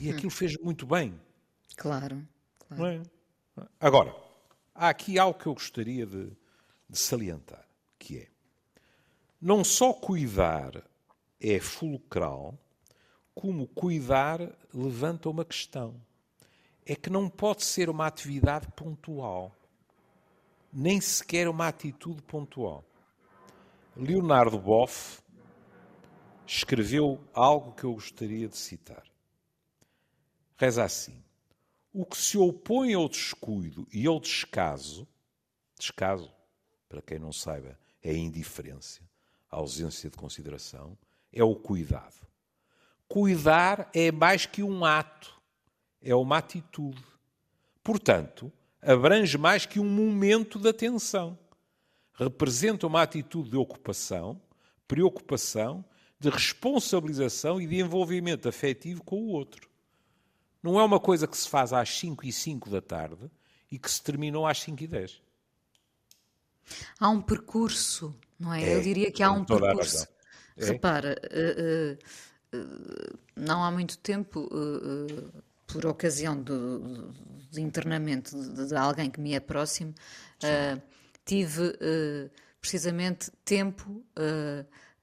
E 0.00 0.10
aquilo 0.10 0.28
hum. 0.28 0.30
fez 0.30 0.56
muito 0.58 0.86
bem. 0.86 1.18
Claro, 1.76 2.26
claro. 2.68 3.02
É? 3.56 3.62
Agora, 3.78 4.14
há 4.74 4.88
aqui 4.88 5.18
algo 5.18 5.38
que 5.38 5.46
eu 5.46 5.54
gostaria 5.54 6.06
de, 6.06 6.32
de 6.88 6.98
salientar, 6.98 7.66
que 7.98 8.18
é 8.18 8.32
não 9.42 9.64
só 9.64 9.92
cuidar 9.92 10.88
é 11.40 11.58
fulcral, 11.58 12.56
como 13.34 13.66
cuidar 13.68 14.40
levanta 14.72 15.28
uma 15.28 15.44
questão. 15.44 15.94
É 16.84 16.96
que 16.96 17.10
não 17.10 17.28
pode 17.28 17.64
ser 17.64 17.88
uma 17.88 18.06
atividade 18.06 18.66
pontual, 18.72 19.54
nem 20.72 21.00
sequer 21.00 21.48
uma 21.48 21.68
atitude 21.68 22.22
pontual. 22.22 22.84
Leonardo 23.96 24.58
Boff 24.58 25.22
escreveu 26.46 27.22
algo 27.32 27.72
que 27.72 27.84
eu 27.84 27.94
gostaria 27.94 28.48
de 28.48 28.56
citar. 28.56 29.04
Reza 30.56 30.84
assim: 30.84 31.22
O 31.92 32.04
que 32.04 32.16
se 32.16 32.36
opõe 32.36 32.94
ao 32.94 33.08
descuido 33.08 33.86
e 33.92 34.06
ao 34.06 34.18
descaso, 34.18 35.06
descaso, 35.78 36.32
para 36.88 37.02
quem 37.02 37.18
não 37.18 37.32
saiba, 37.32 37.78
é 38.02 38.10
a 38.10 38.16
indiferença, 38.16 39.00
a 39.50 39.56
ausência 39.56 40.10
de 40.10 40.16
consideração, 40.16 40.98
é 41.32 41.44
o 41.44 41.54
cuidado. 41.54 42.31
Cuidar 43.12 43.90
é 43.92 44.10
mais 44.10 44.46
que 44.46 44.62
um 44.62 44.86
ato, 44.86 45.38
é 46.00 46.14
uma 46.14 46.38
atitude. 46.38 47.04
Portanto, 47.84 48.50
abrange 48.80 49.36
mais 49.36 49.66
que 49.66 49.78
um 49.78 49.84
momento 49.84 50.58
de 50.58 50.66
atenção. 50.66 51.38
Representa 52.14 52.86
uma 52.86 53.02
atitude 53.02 53.50
de 53.50 53.56
ocupação, 53.58 54.40
preocupação, 54.88 55.84
de 56.18 56.30
responsabilização 56.30 57.60
e 57.60 57.66
de 57.66 57.80
envolvimento 57.80 58.48
afetivo 58.48 59.04
com 59.04 59.20
o 59.20 59.28
outro. 59.28 59.68
Não 60.62 60.80
é 60.80 60.82
uma 60.82 60.98
coisa 60.98 61.26
que 61.26 61.36
se 61.36 61.50
faz 61.50 61.74
às 61.74 61.90
5 61.90 62.24
e 62.24 62.32
5 62.32 62.70
da 62.70 62.80
tarde 62.80 63.30
e 63.70 63.78
que 63.78 63.90
se 63.90 64.02
terminou 64.02 64.46
às 64.46 64.58
5 64.62 64.84
e 64.84 64.86
10. 64.86 65.20
Há 66.98 67.10
um 67.10 67.20
percurso, 67.20 68.18
não 68.40 68.54
é? 68.54 68.62
é 68.64 68.76
Eu 68.78 68.80
diria 68.80 69.12
que 69.12 69.22
há 69.22 69.30
um 69.30 69.44
percurso. 69.44 70.08
É. 70.56 70.64
Repara, 70.64 71.14
uh, 71.30 71.92
uh, 71.92 72.31
não 73.36 73.62
há 73.64 73.70
muito 73.70 73.98
tempo, 73.98 74.48
eh, 74.52 75.12
eh, 75.12 75.40
por 75.66 75.86
ocasião 75.86 76.40
do, 76.40 77.12
de 77.50 77.60
internamento 77.60 78.36
de, 78.36 78.68
de, 78.68 78.76
alguém 78.76 79.10
que 79.10 79.20
me 79.20 79.32
é 79.32 79.40
próximo, 79.40 79.94
uh, 80.44 80.82
tive 81.24 81.78
precisamente 82.60 83.30
tempo 83.42 84.04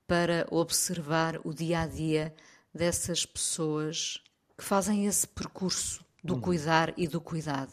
para 0.05 0.45
observar 0.51 1.39
o 1.43 1.53
dia 1.53 1.81
a 1.81 1.87
dia 1.87 2.35
dessas 2.73 3.25
pessoas 3.25 4.21
que 4.55 4.63
fazem 4.63 5.07
esse 5.07 5.27
percurso 5.27 6.05
do 6.23 6.35
uhum. 6.35 6.41
cuidar 6.41 6.93
e 6.97 7.07
do 7.07 7.21
cuidado. 7.21 7.71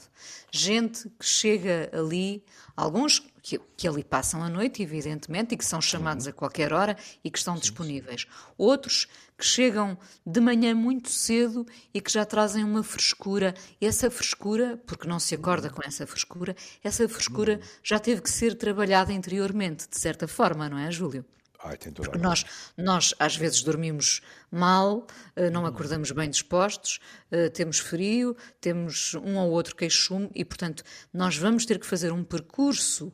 Gente 0.50 1.08
que 1.18 1.24
chega 1.26 1.90
ali, 1.92 2.44
alguns 2.76 3.20
que, 3.42 3.60
que, 3.76 3.86
ali 3.86 4.02
passam 4.02 4.42
a 4.42 4.48
noite, 4.48 4.82
evidentemente, 4.82 5.54
e 5.54 5.56
que 5.56 5.64
são 5.64 5.80
chamados 5.80 6.26
uhum. 6.26 6.30
a 6.30 6.34
qualquer 6.34 6.72
hora 6.72 6.96
e 7.24 7.30
que 7.30 7.38
estão 7.38 7.56
disponíveis. 7.56 8.26
Outros 8.56 9.06
que 9.36 9.44
chegam 9.44 9.98
de 10.24 10.40
manhã 10.40 10.74
muito 10.74 11.10
cedo 11.10 11.66
e 11.92 12.00
que 12.00 12.10
já 12.10 12.24
trazem 12.24 12.64
uma 12.64 12.82
frescura. 12.82 13.54
Essa 13.80 14.10
frescura, 14.10 14.80
porque 14.86 15.06
não 15.06 15.18
se 15.18 15.34
acorda 15.34 15.68
com 15.68 15.82
essa 15.84 16.06
frescura, 16.06 16.56
essa 16.82 17.08
frescura 17.08 17.54
uhum. 17.54 17.68
já 17.82 17.98
teve 17.98 18.22
que 18.22 18.30
ser 18.30 18.54
trabalhada 18.54 19.12
interiormente, 19.12 19.88
de 19.88 19.98
certa 19.98 20.26
forma, 20.26 20.68
não 20.68 20.78
é, 20.78 20.90
Júlio? 20.90 21.24
Ai, 21.62 21.76
Porque 21.76 22.18
nós, 22.18 22.44
nós, 22.76 23.14
às 23.18 23.36
vezes, 23.36 23.62
dormimos 23.62 24.20
mal, 24.50 25.06
eh, 25.34 25.50
não 25.50 25.64
acordamos 25.66 26.10
bem 26.10 26.28
dispostos, 26.28 27.00
eh, 27.30 27.48
temos 27.48 27.78
frio, 27.78 28.36
temos 28.60 29.14
um 29.14 29.36
ou 29.38 29.50
outro 29.50 29.74
queixume 29.74 30.30
e, 30.34 30.44
portanto, 30.44 30.82
nós 31.12 31.36
vamos 31.36 31.64
ter 31.64 31.78
que 31.78 31.86
fazer 31.86 32.12
um 32.12 32.22
percurso, 32.22 33.10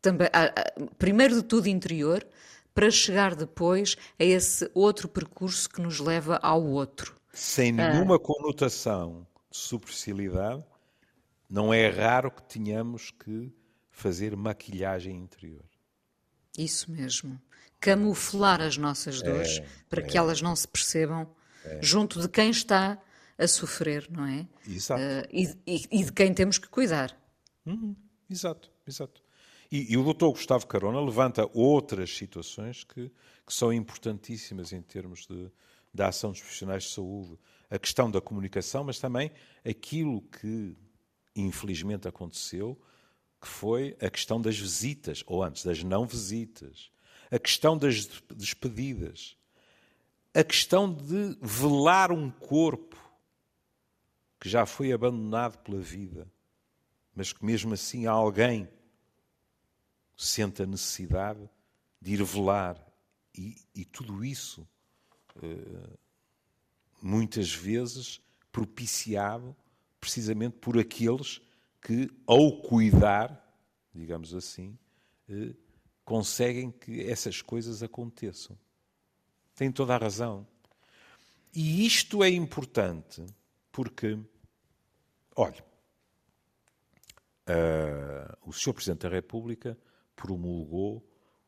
também, 0.00 0.28
primeiro 0.98 1.34
de 1.36 1.42
tudo 1.42 1.68
interior, 1.68 2.26
para 2.74 2.90
chegar 2.90 3.34
depois 3.34 3.96
a 4.18 4.24
esse 4.24 4.70
outro 4.74 5.08
percurso 5.08 5.68
que 5.68 5.80
nos 5.80 6.00
leva 6.00 6.38
ao 6.42 6.64
outro. 6.64 7.14
Sem 7.32 7.78
ah. 7.78 7.92
nenhuma 7.92 8.16
ah. 8.16 8.18
conotação 8.18 9.26
de 9.50 9.58
superficialidade, 9.58 10.64
não 11.48 11.72
é 11.72 11.88
raro 11.88 12.30
que 12.30 12.42
tenhamos 12.42 13.10
que 13.10 13.52
fazer 13.90 14.34
maquilhagem 14.34 15.16
interior. 15.16 15.64
Isso 16.56 16.90
mesmo 16.90 17.40
camuflar 17.82 18.62
as 18.62 18.76
nossas 18.76 19.20
dores 19.20 19.58
é, 19.58 19.66
para 19.90 20.00
é, 20.00 20.04
que 20.04 20.16
elas 20.16 20.40
não 20.40 20.54
se 20.54 20.68
percebam 20.68 21.28
é. 21.64 21.80
junto 21.82 22.22
de 22.22 22.28
quem 22.28 22.48
está 22.48 22.96
a 23.36 23.48
sofrer, 23.48 24.08
não 24.08 24.24
é? 24.24 24.46
Exato. 24.66 25.02
Uh, 25.02 25.28
e, 25.32 25.58
e, 25.66 26.00
e, 26.00 26.04
de 26.04 26.12
quem 26.12 26.32
temos 26.32 26.58
que 26.58 26.68
cuidar. 26.68 27.14
Uhum. 27.66 27.96
Exato, 28.30 28.70
exato. 28.86 29.20
E, 29.70 29.92
e 29.92 29.96
o 29.96 30.04
doutor 30.04 30.30
Gustavo 30.30 30.64
Carona 30.66 31.00
levanta 31.00 31.48
outras 31.52 32.16
situações 32.16 32.84
que, 32.84 33.10
que 33.44 33.52
são 33.52 33.72
importantíssimas 33.72 34.72
em 34.72 34.80
termos 34.80 35.26
de, 35.26 35.50
da 35.92 36.08
ação 36.08 36.30
dos 36.30 36.40
profissionais 36.40 36.84
de 36.84 36.90
saúde. 36.90 37.36
A 37.68 37.78
questão 37.80 38.08
da 38.08 38.20
comunicação, 38.20 38.84
mas 38.84 39.00
também 39.00 39.32
aquilo 39.64 40.22
que 40.22 40.76
infelizmente 41.34 42.06
aconteceu, 42.06 42.80
que 43.40 43.48
foi 43.48 43.96
a 44.00 44.08
questão 44.08 44.40
das 44.40 44.56
visitas, 44.56 45.24
ou 45.26 45.42
antes, 45.42 45.64
das 45.64 45.82
não 45.82 46.06
visitas, 46.06 46.92
a 47.32 47.38
questão 47.38 47.78
das 47.78 48.04
despedidas, 48.36 49.38
a 50.34 50.44
questão 50.44 50.92
de 50.92 51.34
velar 51.40 52.12
um 52.12 52.30
corpo 52.30 52.94
que 54.38 54.50
já 54.50 54.66
foi 54.66 54.92
abandonado 54.92 55.56
pela 55.62 55.80
vida, 55.80 56.30
mas 57.14 57.32
que 57.32 57.42
mesmo 57.42 57.72
assim 57.72 58.06
alguém 58.06 58.68
sente 60.14 60.62
a 60.62 60.66
necessidade 60.66 61.48
de 61.98 62.12
ir 62.12 62.22
velar. 62.22 62.76
E, 63.34 63.56
e 63.74 63.82
tudo 63.86 64.22
isso, 64.22 64.68
eh, 65.42 65.96
muitas 67.00 67.50
vezes, 67.50 68.20
propiciado 68.50 69.56
precisamente 69.98 70.58
por 70.58 70.78
aqueles 70.78 71.40
que, 71.80 72.10
ao 72.26 72.60
cuidar, 72.60 73.42
digamos 73.94 74.34
assim, 74.34 74.76
eh, 75.30 75.54
conseguem 76.04 76.70
que 76.70 77.02
essas 77.08 77.40
coisas 77.40 77.82
aconteçam. 77.82 78.58
Tem 79.54 79.70
toda 79.70 79.94
a 79.94 79.98
razão. 79.98 80.46
E 81.54 81.86
isto 81.86 82.24
é 82.24 82.30
importante 82.30 83.24
porque, 83.70 84.18
olha, 85.36 85.62
uh, 87.48 88.36
o 88.42 88.52
Sr. 88.52 88.72
Presidente 88.72 89.02
da 89.02 89.08
República 89.08 89.78
promulgou 90.16 91.06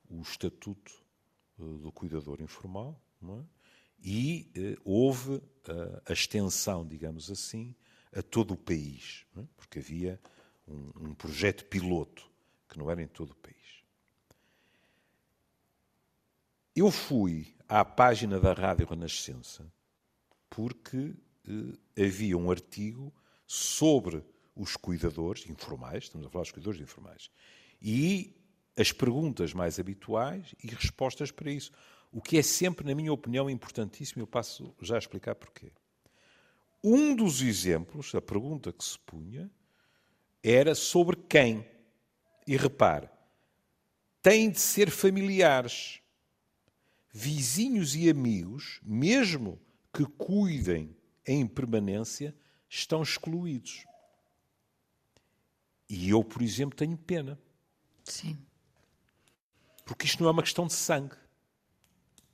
o 0.09 0.21
Estatuto 0.21 0.93
uh, 1.59 1.79
do 1.79 1.91
Cuidador 1.91 2.41
Informal 2.41 3.01
é? 3.23 3.45
e 4.03 4.51
uh, 4.57 4.81
houve 4.85 5.43
a 6.07 6.13
extensão, 6.13 6.87
digamos 6.87 7.31
assim, 7.31 7.75
a 8.15 8.23
todo 8.23 8.53
o 8.53 8.57
país, 8.57 9.25
é? 9.37 9.43
porque 9.57 9.79
havia 9.79 10.21
um, 10.69 11.09
um 11.09 11.15
projeto 11.15 11.65
piloto 11.65 12.31
que 12.69 12.79
não 12.79 12.91
era 12.91 13.03
em 13.03 13.09
todo 13.09 13.31
o 13.31 13.37
país. 13.37 13.64
Eu 16.77 16.91
fui 16.91 17.55
à 17.69 17.85
página 17.85 18.41
da 18.41 18.53
Rádio 18.53 18.89
Renascença 18.89 19.73
porque 20.51 21.15
eh, 21.47 22.05
havia 22.05 22.37
um 22.37 22.51
artigo 22.51 23.15
sobre 23.47 24.25
os 24.57 24.77
cuidadores 24.77 25.49
informais, 25.49 26.05
estamos 26.05 26.27
a 26.27 26.31
falar 26.31 26.43
dos 26.43 26.51
cuidadores 26.51 26.81
informais, 26.81 27.31
e 27.81 28.35
as 28.77 28.91
perguntas 28.91 29.53
mais 29.53 29.79
habituais 29.79 30.53
e 30.65 30.67
respostas 30.67 31.31
para 31.31 31.49
isso. 31.49 31.71
O 32.11 32.21
que 32.21 32.39
é 32.39 32.43
sempre, 32.43 32.85
na 32.85 32.95
minha 32.95 33.13
opinião, 33.13 33.49
importantíssimo, 33.49 34.23
eu 34.23 34.27
passo 34.27 34.75
já 34.81 34.97
a 34.97 34.99
explicar 34.99 35.37
porquê. 35.37 35.71
Um 36.83 37.15
dos 37.15 37.41
exemplos, 37.41 38.13
a 38.17 38.21
pergunta 38.21 38.73
que 38.73 38.85
se 38.85 38.99
punha, 38.99 39.49
era 40.43 40.75
sobre 40.75 41.17
quem. 41.29 41.65
E 42.47 42.57
repare, 42.57 43.09
têm 44.21 44.51
de 44.51 44.61
ser 44.61 44.91
familiares, 44.91 46.01
vizinhos 47.17 47.95
e 47.95 48.11
amigos, 48.11 48.81
mesmo 48.83 49.61
que 49.93 50.05
cuidem 50.05 50.97
em 51.25 51.47
permanência, 51.47 52.37
estão 52.69 53.03
excluídos. 53.03 53.85
E 55.89 56.11
eu, 56.11 56.25
por 56.25 56.43
exemplo, 56.43 56.77
tenho 56.77 56.99
pena. 56.99 57.39
Sim. 58.03 58.37
Porque 59.87 60.07
isto 60.07 60.21
não 60.25 60.29
é 60.29 60.33
uma 60.33 60.43
questão 60.43 60.67
de 60.67 60.73
sangue. 60.73 61.15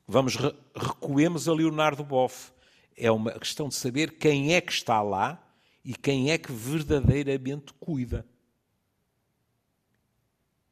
Vamos, 0.08 0.36
recuemos 0.74 1.46
a 1.46 1.52
Leonardo 1.52 2.02
Boff 2.02 2.50
é 2.96 3.10
uma 3.10 3.38
questão 3.38 3.68
de 3.68 3.74
saber 3.74 4.18
quem 4.18 4.54
é 4.54 4.60
que 4.62 4.72
está 4.72 5.02
lá 5.02 5.46
e 5.84 5.94
quem 5.94 6.30
é 6.30 6.38
que 6.38 6.50
verdadeiramente 6.52 7.74
cuida. 7.74 8.26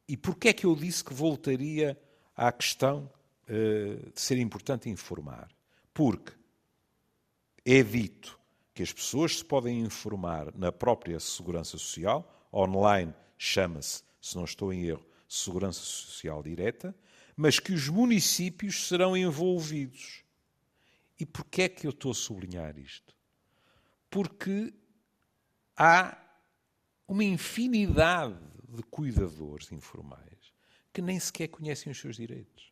E 0.07 0.17
porquê 0.17 0.49
é 0.49 0.53
que 0.53 0.65
eu 0.65 0.75
disse 0.75 1.03
que 1.03 1.13
voltaria 1.13 1.99
à 2.35 2.51
questão 2.51 3.11
uh, 3.49 4.11
de 4.11 4.21
ser 4.21 4.37
importante 4.37 4.89
informar? 4.89 5.49
Porque 5.93 6.33
é 7.65 7.83
dito 7.83 8.39
que 8.73 8.83
as 8.83 8.93
pessoas 8.93 9.37
se 9.37 9.45
podem 9.45 9.81
informar 9.81 10.55
na 10.55 10.71
própria 10.71 11.19
Segurança 11.19 11.77
Social, 11.77 12.47
online 12.53 13.13
chama-se, 13.37 14.03
se 14.21 14.35
não 14.35 14.45
estou 14.45 14.71
em 14.71 14.85
erro, 14.85 15.05
Segurança 15.27 15.81
Social 15.81 16.41
Direta, 16.41 16.95
mas 17.35 17.59
que 17.59 17.73
os 17.73 17.87
municípios 17.87 18.87
serão 18.87 19.15
envolvidos. 19.15 20.23
E 21.19 21.25
porquê 21.25 21.63
é 21.63 21.69
que 21.69 21.85
eu 21.85 21.91
estou 21.91 22.11
a 22.11 22.15
sublinhar 22.15 22.77
isto? 22.77 23.15
Porque 24.09 24.73
há 25.75 26.17
uma 27.07 27.23
infinidade 27.23 28.39
de 28.67 28.83
cuidadores 28.83 29.71
informais 29.71 30.53
que 30.91 31.01
nem 31.01 31.19
sequer 31.19 31.47
conhecem 31.47 31.91
os 31.91 31.99
seus 31.99 32.15
direitos. 32.15 32.68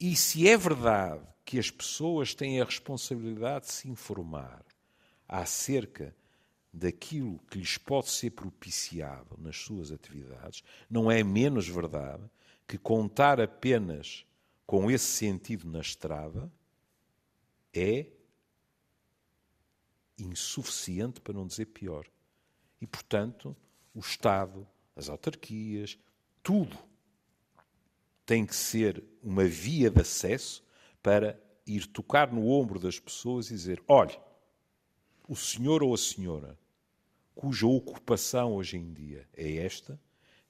E 0.00 0.14
se 0.14 0.48
é 0.48 0.56
verdade 0.56 1.26
que 1.44 1.58
as 1.58 1.70
pessoas 1.70 2.34
têm 2.34 2.60
a 2.60 2.64
responsabilidade 2.64 3.66
de 3.66 3.72
se 3.72 3.88
informar 3.88 4.64
acerca 5.26 6.14
daquilo 6.72 7.38
que 7.50 7.58
lhes 7.58 7.76
pode 7.78 8.10
ser 8.10 8.30
propiciado 8.30 9.36
nas 9.38 9.56
suas 9.56 9.90
atividades, 9.90 10.62
não 10.88 11.10
é 11.10 11.24
menos 11.24 11.66
verdade 11.66 12.22
que 12.66 12.78
contar 12.78 13.40
apenas 13.40 14.24
com 14.66 14.90
esse 14.90 15.06
sentido 15.06 15.68
na 15.68 15.80
estrada 15.80 16.52
é 17.72 18.06
insuficiente, 20.18 21.20
para 21.20 21.32
não 21.32 21.46
dizer 21.46 21.66
pior. 21.66 22.06
E, 22.80 22.86
portanto, 22.86 23.56
o 23.94 24.00
Estado, 24.00 24.66
as 24.94 25.08
autarquias, 25.08 25.98
tudo 26.42 26.78
tem 28.28 28.44
que 28.44 28.54
ser 28.54 29.02
uma 29.22 29.44
via 29.44 29.90
de 29.90 30.02
acesso 30.02 30.62
para 31.02 31.40
ir 31.66 31.86
tocar 31.86 32.30
no 32.30 32.46
ombro 32.46 32.78
das 32.78 33.00
pessoas 33.00 33.50
e 33.50 33.54
dizer: 33.54 33.82
olhe, 33.88 34.20
o 35.26 35.34
senhor 35.34 35.82
ou 35.82 35.94
a 35.94 35.98
senhora 35.98 36.58
cuja 37.34 37.66
ocupação 37.66 38.52
hoje 38.52 38.76
em 38.76 38.92
dia 38.92 39.26
é 39.34 39.64
esta, 39.64 39.98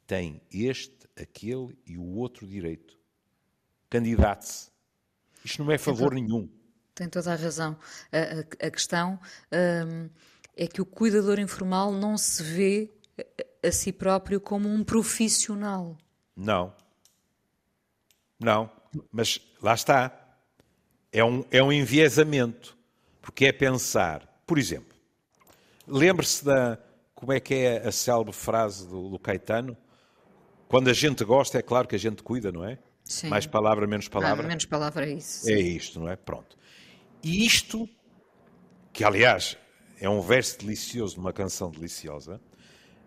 tem 0.08 0.42
este, 0.50 1.08
aquele 1.14 1.78
e 1.86 1.96
o 1.96 2.16
outro 2.16 2.48
direito 2.48 2.98
candidate-se. 3.88 4.70
Isto 5.44 5.62
não 5.62 5.70
é 5.70 5.78
favor 5.78 6.12
tem 6.12 6.24
nenhum. 6.24 6.48
Tem 6.96 7.08
toda 7.08 7.32
a 7.32 7.36
razão. 7.36 7.78
A, 8.10 8.18
a, 8.18 8.66
a 8.66 8.70
questão 8.72 9.20
hum, 9.86 10.10
é 10.56 10.66
que 10.66 10.82
o 10.82 10.86
cuidador 10.86 11.38
informal 11.38 11.92
não 11.92 12.18
se 12.18 12.42
vê 12.42 12.90
a 13.62 13.70
si 13.70 13.92
próprio 13.92 14.40
como 14.40 14.68
um 14.68 14.82
profissional. 14.82 15.96
Não. 16.34 16.74
Não. 18.38 18.70
Mas 19.12 19.40
lá 19.62 19.74
está. 19.74 20.12
É 21.12 21.24
um, 21.24 21.44
é 21.50 21.62
um 21.62 21.72
enviesamento. 21.72 22.76
Porque 23.20 23.46
é 23.46 23.52
pensar, 23.52 24.26
por 24.46 24.58
exemplo, 24.58 24.96
lembre-se 25.86 26.44
da. 26.44 26.78
Como 27.14 27.32
é 27.32 27.40
que 27.40 27.52
é 27.52 27.86
a 27.86 27.92
célebre 27.92 28.32
frase 28.32 28.86
do, 28.86 29.10
do 29.10 29.18
Caetano? 29.18 29.76
Quando 30.68 30.88
a 30.88 30.92
gente 30.92 31.24
gosta, 31.24 31.58
é 31.58 31.62
claro 31.62 31.88
que 31.88 31.96
a 31.96 31.98
gente 31.98 32.22
cuida, 32.22 32.52
não 32.52 32.64
é? 32.64 32.78
Sim. 33.04 33.28
Mais 33.28 33.46
palavra, 33.46 33.86
menos 33.86 34.06
palavra. 34.06 34.44
Ah, 34.44 34.48
menos 34.48 34.64
palavra 34.66 35.06
é 35.06 35.14
isso. 35.14 35.48
É 35.50 35.58
isto, 35.58 35.98
não 35.98 36.08
é? 36.08 36.14
Pronto. 36.14 36.56
E 37.22 37.44
isto, 37.44 37.88
que 38.92 39.02
aliás 39.02 39.56
é 40.00 40.08
um 40.08 40.20
verso 40.20 40.58
delicioso 40.58 41.16
numa 41.16 41.32
canção 41.32 41.70
deliciosa, 41.70 42.40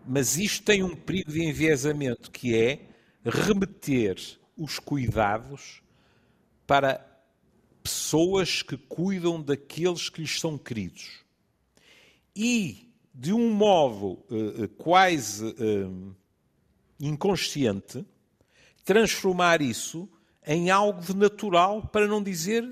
mas 0.06 0.38
isto 0.38 0.66
tem 0.66 0.84
um 0.84 0.96
perigo 0.96 1.32
de 1.32 1.44
enviesamento, 1.44 2.32
que 2.32 2.56
é 2.56 2.80
remeter 3.24 4.18
os 4.58 4.80
cuidados 4.80 5.82
para 6.68 7.06
pessoas 7.82 8.62
que 8.62 8.78
cuidam 8.78 9.42
daqueles 9.42 10.10
que 10.10 10.22
lhes 10.22 10.40
são 10.40 10.58
queridos. 10.58 11.22
E, 12.36 12.94
de 13.14 13.34
um 13.34 13.54
modo 13.54 14.24
uh, 14.30 14.68
quase 14.78 15.46
uh, 15.46 16.16
inconsciente, 17.00 18.06
transformar 18.86 19.62
isso 19.62 20.08
em 20.46 20.70
algo 20.70 21.02
de 21.02 21.16
natural, 21.16 21.88
para 21.88 22.08
não 22.08 22.22
dizer 22.22 22.68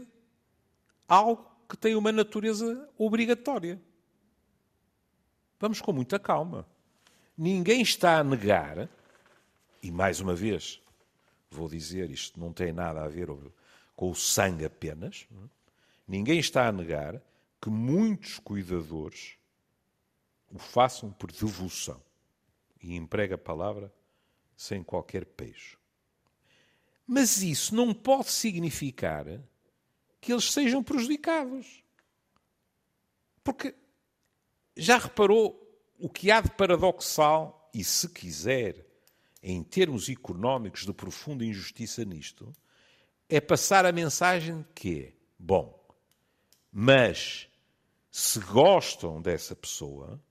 algo 1.08 1.46
que 1.68 1.78
tem 1.78 1.96
uma 1.96 2.12
natureza 2.12 2.90
obrigatória. 2.98 3.80
Vamos 5.60 5.82
com 5.82 5.92
muita 5.92 6.18
calma. 6.18 6.66
Ninguém 7.38 7.82
está 7.82 8.20
a 8.20 8.24
negar, 8.24 8.90
e 9.84 9.92
mais 9.92 10.20
uma 10.20 10.34
vez, 10.36 10.82
vou 11.52 11.68
dizer, 11.68 12.10
isto 12.10 12.40
não 12.40 12.54
tem 12.54 12.72
nada 12.72 13.04
a 13.04 13.08
ver 13.08 13.28
com 13.96 14.12
o 14.12 14.16
sangue 14.16 14.66
apenas, 14.66 15.28
é? 15.32 15.50
ninguém 16.08 16.40
está 16.40 16.68
a 16.68 16.72
negar 16.72 17.22
que 17.62 17.70
muitos 17.70 18.40
cuidadores 18.40 19.38
o 20.52 20.58
façam 20.58 21.12
por 21.12 21.32
devoção. 21.32 22.02
e 22.82 22.96
emprega 22.96 23.36
a 23.36 23.38
palavra 23.38 23.94
sem 24.56 24.82
qualquer 24.82 25.26
pejo. 25.26 25.78
Mas 27.06 27.42
isso 27.42 27.76
não 27.76 27.94
pode 27.94 28.30
significar 28.30 29.26
que 30.22 30.32
eles 30.32 30.52
sejam 30.52 30.84
prejudicados. 30.84 31.84
Porque 33.44 33.76
já 34.78 34.98
reparou 34.98 35.60
o 35.98 36.08
que 36.08 36.32
há 36.32 36.40
de 36.40 36.52
paradoxal 36.52 37.70
e, 37.74 37.84
se 37.84 38.08
quiser, 38.10 38.86
em 39.42 39.64
termos 39.64 40.10
económicos, 40.10 40.86
de 40.86 40.94
profunda 40.94 41.46
injustiça 41.46 42.04
nisto, 42.04 42.54
é 43.28 43.40
passar 43.40 43.86
a 43.86 43.92
mensagem 43.92 44.62
de 44.62 44.68
que, 44.74 45.14
bom, 45.38 45.78
mas 46.72 47.48
se 48.12 48.40
gostam 48.40 49.22
dessa 49.22 49.56
pessoa, 49.56 50.22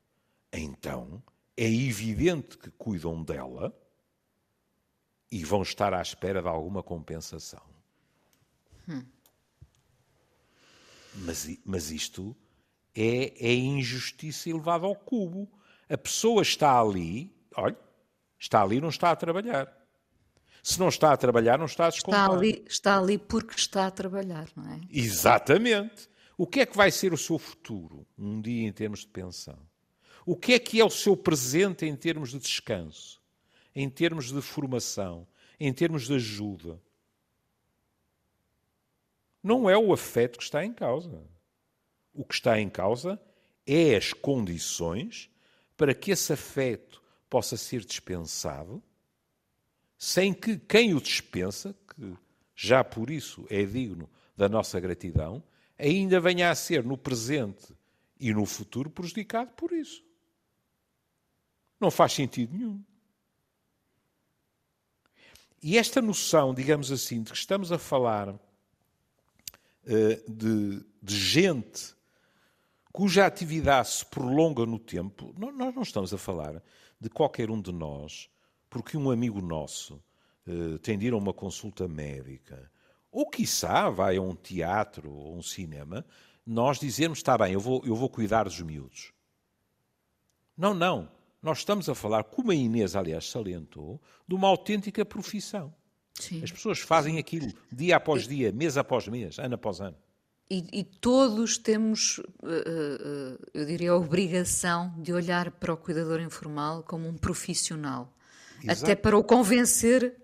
então 0.53 1.23
é 1.57 1.67
evidente 1.67 2.59
que 2.59 2.71
cuidam 2.73 3.23
dela 3.23 3.75
e 5.31 5.45
vão 5.45 5.63
estar 5.63 5.93
à 5.95 6.03
espera 6.03 6.43
de 6.43 6.49
alguma 6.49 6.83
compensação. 6.83 7.63
Hum. 8.89 9.05
Mas, 11.15 11.59
mas 11.65 11.91
isto 11.91 12.37
é, 12.95 13.47
é 13.47 13.55
injustiça 13.55 14.51
elevada 14.51 14.87
ao 14.87 14.95
cubo. 14.95 15.49
A 15.89 15.97
pessoa 15.97 16.43
está 16.43 16.81
ali, 16.81 17.35
olha, 17.57 17.77
está 18.39 18.63
ali 18.63 18.81
não 18.81 18.89
está 18.89 19.11
a 19.11 19.17
trabalhar. 19.17 19.73
Se 20.63 20.79
não 20.79 20.89
está 20.89 21.13
a 21.13 21.17
trabalhar, 21.17 21.59
não 21.59 21.67
está 21.67 21.87
a 21.87 21.91
descontar. 21.91 22.25
Está 22.25 22.37
ali, 22.37 22.65
está 22.69 22.99
ali 22.99 23.19
porque 23.19 23.55
está 23.55 23.87
a 23.87 23.91
trabalhar, 23.91 24.49
não 24.55 24.71
é? 24.73 24.81
Exatamente. 24.91 26.09
O 26.37 26.47
que 26.47 26.61
é 26.61 26.67
que 26.67 26.77
vai 26.77 26.91
ser 26.91 27.13
o 27.13 27.19
seu 27.19 27.39
futuro 27.39 28.07
um 28.17 28.41
dia 28.41 28.67
em 28.67 28.73
termos 28.73 29.01
de 29.01 29.09
pensão? 29.09 29.59
O 30.27 30.37
que 30.37 30.53
é 30.53 30.59
que 30.59 30.81
é 30.81 30.85
o 30.85 30.91
seu 30.91 31.17
presente 31.17 31.87
em 31.87 31.97
termos 31.97 32.31
de 32.31 32.39
descanso, 32.39 33.21
em 33.75 33.89
termos 33.89 34.31
de 34.31 34.43
formação, 34.43 35.27
em 35.59 35.73
termos 35.73 36.07
de 36.07 36.15
ajuda? 36.15 36.81
Não 39.43 39.71
é 39.71 39.79
o 39.79 39.93
afeto 39.93 40.39
que 40.39 40.45
está 40.45 40.65
em 40.65 40.73
causa. 40.73 41.23
O 42.13 42.25
que 42.25 42.35
está 42.35 42.61
em 42.61 42.69
causa 42.69 43.21
é 43.67 43.97
as 43.97 44.13
condições 44.13 45.31
para 45.77 45.95
que 45.95 46.11
esse 46.11 46.33
afeto 46.33 47.03
possa 47.29 47.57
ser 47.57 47.85
dispensado, 47.85 48.83
sem 49.97 50.33
que 50.33 50.57
quem 50.59 50.95
o 50.95 51.01
dispensa, 51.01 51.75
que 51.95 52.17
já 52.55 52.83
por 52.83 53.11
isso 53.11 53.47
é 53.51 53.65
digno 53.65 54.09
da 54.37 54.49
nossa 54.49 54.79
gratidão, 54.81 55.43
ainda 55.79 56.21
venha 56.21 56.51
a 56.51 56.55
ser 56.55 56.85
no 56.85 56.97
presente 56.97 57.75
e 58.19 58.33
no 58.33 58.47
futuro 58.47 58.91
prejudicado 58.91 59.53
por 59.53 59.73
isso. 59.73 60.05
Não 61.81 61.91
faz 61.91 62.13
sentido 62.13 62.57
nenhum. 62.57 62.83
E 65.63 65.77
esta 65.77 66.01
noção, 66.01 66.55
digamos 66.55 66.91
assim, 66.93 67.23
de 67.23 67.33
que 67.33 67.37
estamos 67.37 67.73
a 67.73 67.79
falar 67.79 68.29
uh, 68.29 68.39
de, 70.29 70.85
de, 71.03 71.17
gente 71.17 71.95
cuja 72.93 73.27
atividade 73.27 73.89
se 73.89 74.05
prolonga 74.07 74.65
no 74.65 74.79
tempo, 74.79 75.35
nós 75.37 75.75
não 75.75 75.83
estamos 75.83 76.15
a 76.15 76.19
falar 76.19 76.63
de 77.01 77.09
qualquer 77.09 77.51
um 77.51 77.61
de 77.61 77.73
nós, 77.73 78.29
porque 78.69 78.97
um 78.97 79.11
amigo 79.11 79.41
nosso 79.41 80.03
uh, 80.47 80.79
tem 80.79 80.99
de 80.99 81.07
ir 81.07 81.13
a 81.13 81.17
uma 81.17 81.33
consulta 81.33 81.87
médica, 81.87 82.71
ou 83.11 83.29
quiçá 83.29 83.89
vai 83.89 84.17
a 84.17 84.23
um 84.23 84.35
teatro 84.35 85.11
ou 85.11 85.37
um 85.37 85.43
cinema, 85.43 86.05
nós 86.45 86.79
dizermos, 86.79 87.19
está 87.19 87.37
bem, 87.37 87.53
eu 87.53 87.61
vou, 87.61 87.83
eu 87.85 87.95
vou 87.95 88.09
cuidar 88.09 88.45
dos 88.45 88.61
miúdos. 88.61 89.13
Não, 90.57 90.75
não. 90.75 91.11
Nós 91.43 91.59
estamos 91.59 91.89
a 91.89 91.95
falar, 91.95 92.25
como 92.25 92.51
a 92.51 92.55
Inês, 92.55 92.97
aliás, 92.97 93.29
salientou, 93.29 94.01
de 94.27 94.35
uma 94.35 94.49
autêntica 94.49 95.05
profissão. 95.05 95.73
Sim. 96.15 96.43
As 96.43 96.51
pessoas 96.51 96.81
fazem 96.81 97.19
aquilo 97.19 97.53
dia 97.71 97.97
após 97.97 98.27
dia, 98.27 98.51
mês 98.51 98.77
após 98.77 99.07
mês, 99.07 99.39
ano 99.39 99.55
após 99.55 99.81
ano. 99.81 99.97
E, 100.51 100.81
e, 100.81 100.85
todos 100.85 101.59
temos, 101.59 102.23
eh, 102.43 102.65
eh, 102.67 103.39
eu 103.53 103.67
diria, 103.67 103.91
a 103.91 103.97
obrigação 103.97 104.95
de 104.97 105.13
olhar 105.13 105.51
para 105.51 105.75
o 105.75 105.77
cuidador 105.77 106.21
informal 106.21 106.83
como 106.83 107.07
um 107.07 107.19
profissional. 107.19 108.17
Exato. 108.63 108.85
Até 108.85 108.95
para 108.95 109.19
o 109.19 109.23
convencer 109.23 110.17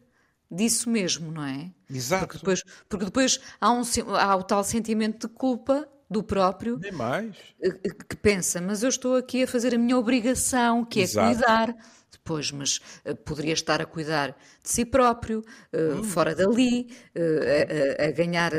disso 0.51 0.89
mesmo, 0.89 1.31
não 1.31 1.45
é? 1.45 1.71
Exato. 1.91 2.27
Porque 2.27 2.39
depois, 2.39 2.65
porque 2.89 3.05
depois 3.05 3.41
há, 3.61 3.71
um, 3.71 3.83
há 4.19 4.37
o 4.37 4.43
tal 4.43 4.65
sentimento 4.65 5.29
de 5.29 5.35
culpa 5.35 5.87
do 6.09 6.23
próprio 6.23 6.79
Nem 6.79 6.93
mais. 6.93 7.37
Eh, 7.61 7.71
que 8.09 8.17
pensa, 8.17 8.61
mas 8.61 8.83
eu 8.83 8.89
estou 8.89 9.17
aqui 9.17 9.43
a 9.43 9.47
fazer 9.47 9.75
a 9.75 9.79
minha 9.79 9.99
obrigação, 9.99 10.85
que 10.85 11.01
é 11.01 11.03
Exato. 11.03 11.35
cuidar. 11.35 11.77
Depois, 12.25 12.51
mas 12.51 12.79
uh, 13.05 13.15
poderia 13.17 13.53
estar 13.53 13.83
a 13.83 13.85
cuidar 13.85 14.31
de 14.63 14.71
si 14.71 14.87
próprio, 14.87 15.41
uh, 15.41 15.99
hum. 15.99 16.05
fora 16.05 16.35
dali, 16.35 16.89
uh, 17.15 18.01
a, 18.01 18.07
a, 18.07 18.11
ganhar 18.13 18.51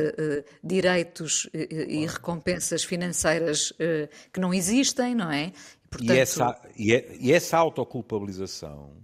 direitos 0.63 1.49
e 1.51 2.05
recompensas 2.05 2.83
financeiras 2.83 3.73
que 4.31 4.39
não 4.39 4.53
existem, 4.53 5.15
não 5.15 5.31
é? 5.31 5.51
Portanto... 5.89 6.15
E, 6.15 6.19
essa, 6.19 6.61
e, 6.77 6.93
é, 6.93 7.17
e 7.19 7.31
essa 7.33 7.57
autoculpabilização 7.57 9.03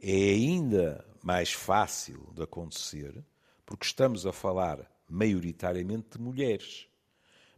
é 0.00 0.30
ainda 0.30 1.04
mais 1.22 1.52
fácil 1.52 2.32
de 2.34 2.42
acontecer 2.42 3.22
porque 3.66 3.84
estamos 3.84 4.26
a 4.26 4.32
falar 4.32 4.90
maioritariamente 5.06 6.16
de 6.16 6.18
mulheres. 6.18 6.86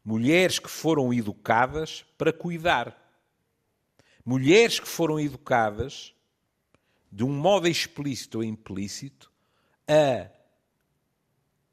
Mulheres 0.05 0.59
que 0.59 0.68
foram 0.68 1.14
educadas 1.14 2.05
para 2.18 2.33
cuidar. 2.33 3.01
Mulheres 4.25 4.81
que 4.81 4.88
foram 4.88 5.20
educadas 5.20 6.13
de 7.14 7.22
um 7.22 7.31
modo 7.33 7.68
explícito 7.68 8.38
ou 8.38 8.44
implícito 8.44 9.31
a 9.87 10.29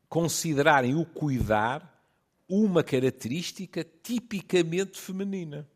considerarem 0.08 0.94
o 0.94 1.04
cuidar 1.04 2.00
uma 2.48 2.84
característica 2.84 3.84
tipicamente 4.04 5.02
feminina. 5.02 5.68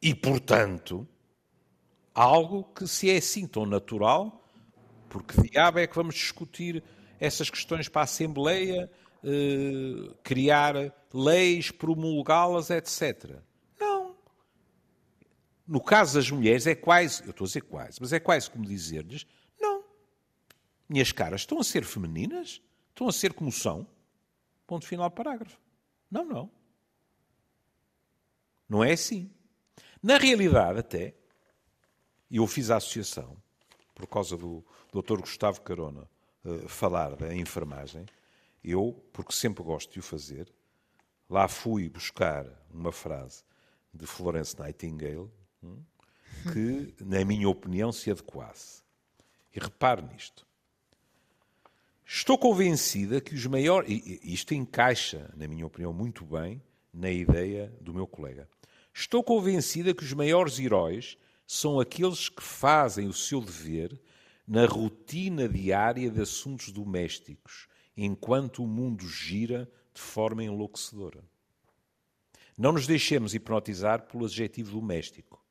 E, 0.00 0.14
portanto, 0.14 1.08
algo 2.14 2.62
que 2.62 2.86
se 2.86 3.10
é 3.10 3.16
assim 3.16 3.44
tão 3.44 3.66
natural, 3.66 4.48
porque 5.08 5.40
diabo 5.42 5.80
é 5.80 5.86
que 5.88 5.96
vamos 5.96 6.14
discutir 6.14 6.80
essas 7.18 7.50
questões 7.50 7.88
para 7.88 8.02
a 8.02 8.04
Assembleia, 8.04 8.88
eh, 9.24 10.14
criar 10.22 10.94
leis, 11.12 11.72
promulgá-las, 11.72 12.70
etc. 12.70 13.42
No 15.66 15.80
caso 15.80 16.14
das 16.14 16.30
mulheres 16.30 16.66
é 16.66 16.74
quase, 16.74 17.22
eu 17.24 17.30
estou 17.30 17.44
a 17.44 17.48
dizer 17.48 17.62
quase, 17.62 17.98
mas 18.00 18.12
é 18.12 18.20
quase 18.20 18.50
como 18.50 18.66
dizer-lhes, 18.66 19.26
não. 19.58 19.82
Minhas 20.88 21.10
caras 21.10 21.40
estão 21.40 21.58
a 21.58 21.64
ser 21.64 21.84
femininas? 21.84 22.60
Estão 22.90 23.08
a 23.08 23.12
ser 23.12 23.32
como 23.32 23.50
são? 23.50 23.86
Ponto 24.66 24.86
final 24.86 25.10
parágrafo. 25.10 25.58
Não, 26.10 26.24
não. 26.24 26.50
Não 28.68 28.84
é 28.84 28.92
assim. 28.92 29.30
Na 30.02 30.18
realidade, 30.18 30.78
até, 30.78 31.14
eu 32.30 32.46
fiz 32.46 32.70
a 32.70 32.76
associação, 32.76 33.36
por 33.94 34.06
causa 34.06 34.36
do 34.36 34.64
Dr. 34.92 35.20
Gustavo 35.20 35.62
Carona 35.62 36.08
uh, 36.44 36.68
falar 36.68 37.16
da 37.16 37.34
enfermagem, 37.34 38.04
eu, 38.62 39.02
porque 39.12 39.32
sempre 39.32 39.62
gosto 39.62 39.92
de 39.92 40.00
o 40.00 40.02
fazer, 40.02 40.52
lá 41.28 41.48
fui 41.48 41.88
buscar 41.88 42.46
uma 42.70 42.92
frase 42.92 43.42
de 43.92 44.06
Florence 44.06 44.58
Nightingale 44.58 45.30
que, 46.52 46.94
na 47.00 47.24
minha 47.24 47.48
opinião, 47.48 47.92
se 47.92 48.10
adequasse. 48.10 48.82
E 49.54 49.58
repare 49.58 50.02
nisto. 50.02 50.46
Estou 52.06 52.36
convencida 52.36 53.20
que 53.20 53.34
os 53.34 53.46
maiores. 53.46 54.02
Isto 54.22 54.54
encaixa, 54.54 55.32
na 55.36 55.48
minha 55.48 55.66
opinião, 55.66 55.92
muito 55.92 56.24
bem 56.24 56.62
na 56.92 57.10
ideia 57.10 57.72
do 57.80 57.94
meu 57.94 58.06
colega. 58.06 58.48
Estou 58.92 59.24
convencida 59.24 59.94
que 59.94 60.04
os 60.04 60.12
maiores 60.12 60.58
heróis 60.58 61.16
são 61.46 61.80
aqueles 61.80 62.28
que 62.28 62.42
fazem 62.42 63.08
o 63.08 63.12
seu 63.12 63.40
dever 63.40 64.00
na 64.46 64.66
rotina 64.66 65.48
diária 65.48 66.10
de 66.10 66.20
assuntos 66.20 66.70
domésticos, 66.70 67.66
enquanto 67.96 68.62
o 68.62 68.66
mundo 68.66 69.08
gira 69.08 69.68
de 69.92 70.00
forma 70.00 70.44
enlouquecedora. 70.44 71.24
Não 72.56 72.72
nos 72.72 72.86
deixemos 72.86 73.34
hipnotizar 73.34 74.02
pelo 74.02 74.26
adjetivo 74.26 74.78
doméstico, 74.78 75.43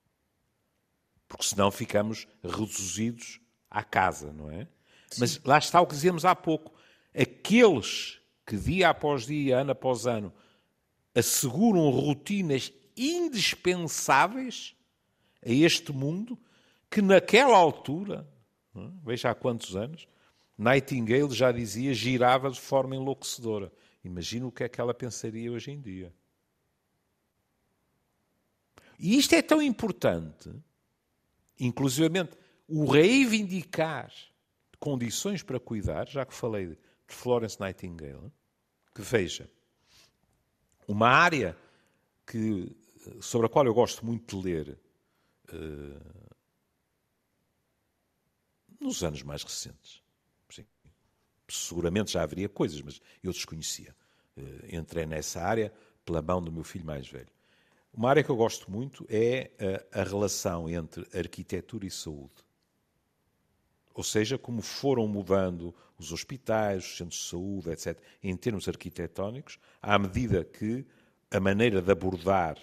porque 1.33 1.45
senão 1.45 1.71
ficamos 1.71 2.27
reduzidos 2.43 3.39
à 3.67 3.83
casa, 3.83 4.31
não 4.31 4.51
é? 4.51 4.67
Sim. 5.09 5.19
Mas 5.19 5.41
lá 5.43 5.57
está 5.57 5.81
o 5.81 5.87
que 5.87 5.95
dizemos 5.95 6.25
há 6.25 6.35
pouco. 6.35 6.71
Aqueles 7.11 8.19
que 8.45 8.55
dia 8.55 8.89
após 8.89 9.25
dia, 9.25 9.57
ano 9.57 9.71
após 9.71 10.05
ano, 10.05 10.31
asseguram 11.15 11.89
rotinas 11.89 12.71
indispensáveis 12.95 14.75
a 15.43 15.51
este 15.51 15.91
mundo 15.91 16.37
que 16.87 17.01
naquela 17.01 17.57
altura, 17.57 18.29
é? 18.75 18.89
veja 19.03 19.31
há 19.31 19.35
quantos 19.35 19.75
anos, 19.75 20.07
Nightingale 20.55 21.33
já 21.33 21.51
dizia 21.51 21.95
girava 21.95 22.51
de 22.51 22.61
forma 22.61 22.95
enlouquecedora. 22.95 23.73
Imagina 24.03 24.45
o 24.45 24.51
que 24.51 24.63
é 24.63 24.69
que 24.69 24.79
ela 24.79 24.93
pensaria 24.93 25.51
hoje 25.51 25.71
em 25.71 25.81
dia. 25.81 26.13
E 28.99 29.17
isto 29.17 29.33
é 29.33 29.41
tão 29.41 29.59
importante 29.59 30.51
inclusivamente, 31.65 32.37
o 32.67 32.85
reivindicar 32.85 34.11
condições 34.79 35.41
para 35.41 35.59
cuidar, 35.59 36.07
já 36.07 36.25
que 36.25 36.33
falei 36.33 36.67
de 36.67 36.77
Florence 37.07 37.59
Nightingale, 37.59 38.31
que 38.93 39.01
veja, 39.01 39.49
uma 40.87 41.07
área 41.07 41.57
que, 42.25 42.75
sobre 43.21 43.47
a 43.47 43.49
qual 43.49 43.65
eu 43.65 43.73
gosto 43.73 44.05
muito 44.05 44.37
de 44.37 44.43
ler 44.45 44.79
uh, 45.53 46.35
nos 48.79 49.03
anos 49.03 49.23
mais 49.23 49.43
recentes. 49.43 50.01
Sim. 50.49 50.65
Seguramente 51.49 52.11
já 52.11 52.23
haveria 52.23 52.49
coisas, 52.49 52.81
mas 52.81 53.01
eu 53.23 53.31
desconhecia. 53.31 53.95
Uh, 54.35 54.75
entrei 54.75 55.05
nessa 55.05 55.41
área 55.41 55.73
pela 56.05 56.21
mão 56.21 56.41
do 56.41 56.51
meu 56.51 56.63
filho 56.63 56.85
mais 56.85 57.07
velho. 57.07 57.32
Uma 57.93 58.09
área 58.09 58.23
que 58.23 58.29
eu 58.29 58.35
gosto 58.35 58.71
muito 58.71 59.05
é 59.07 59.51
a, 59.93 60.01
a 60.01 60.03
relação 60.03 60.67
entre 60.67 61.05
arquitetura 61.13 61.85
e 61.85 61.91
saúde. 61.91 62.43
Ou 63.93 64.03
seja, 64.03 64.37
como 64.37 64.63
foram 64.63 65.07
mudando 65.07 65.75
os 65.99 66.11
hospitais, 66.11 66.83
os 66.83 66.97
centros 66.97 67.19
de 67.21 67.29
saúde, 67.29 67.69
etc., 67.69 67.99
em 68.23 68.35
termos 68.35 68.67
arquitetónicos, 68.67 69.59
à 69.79 69.99
medida 69.99 70.43
que 70.43 70.83
a 71.29 71.39
maneira 71.39 71.81
de 71.81 71.91
abordar 71.91 72.57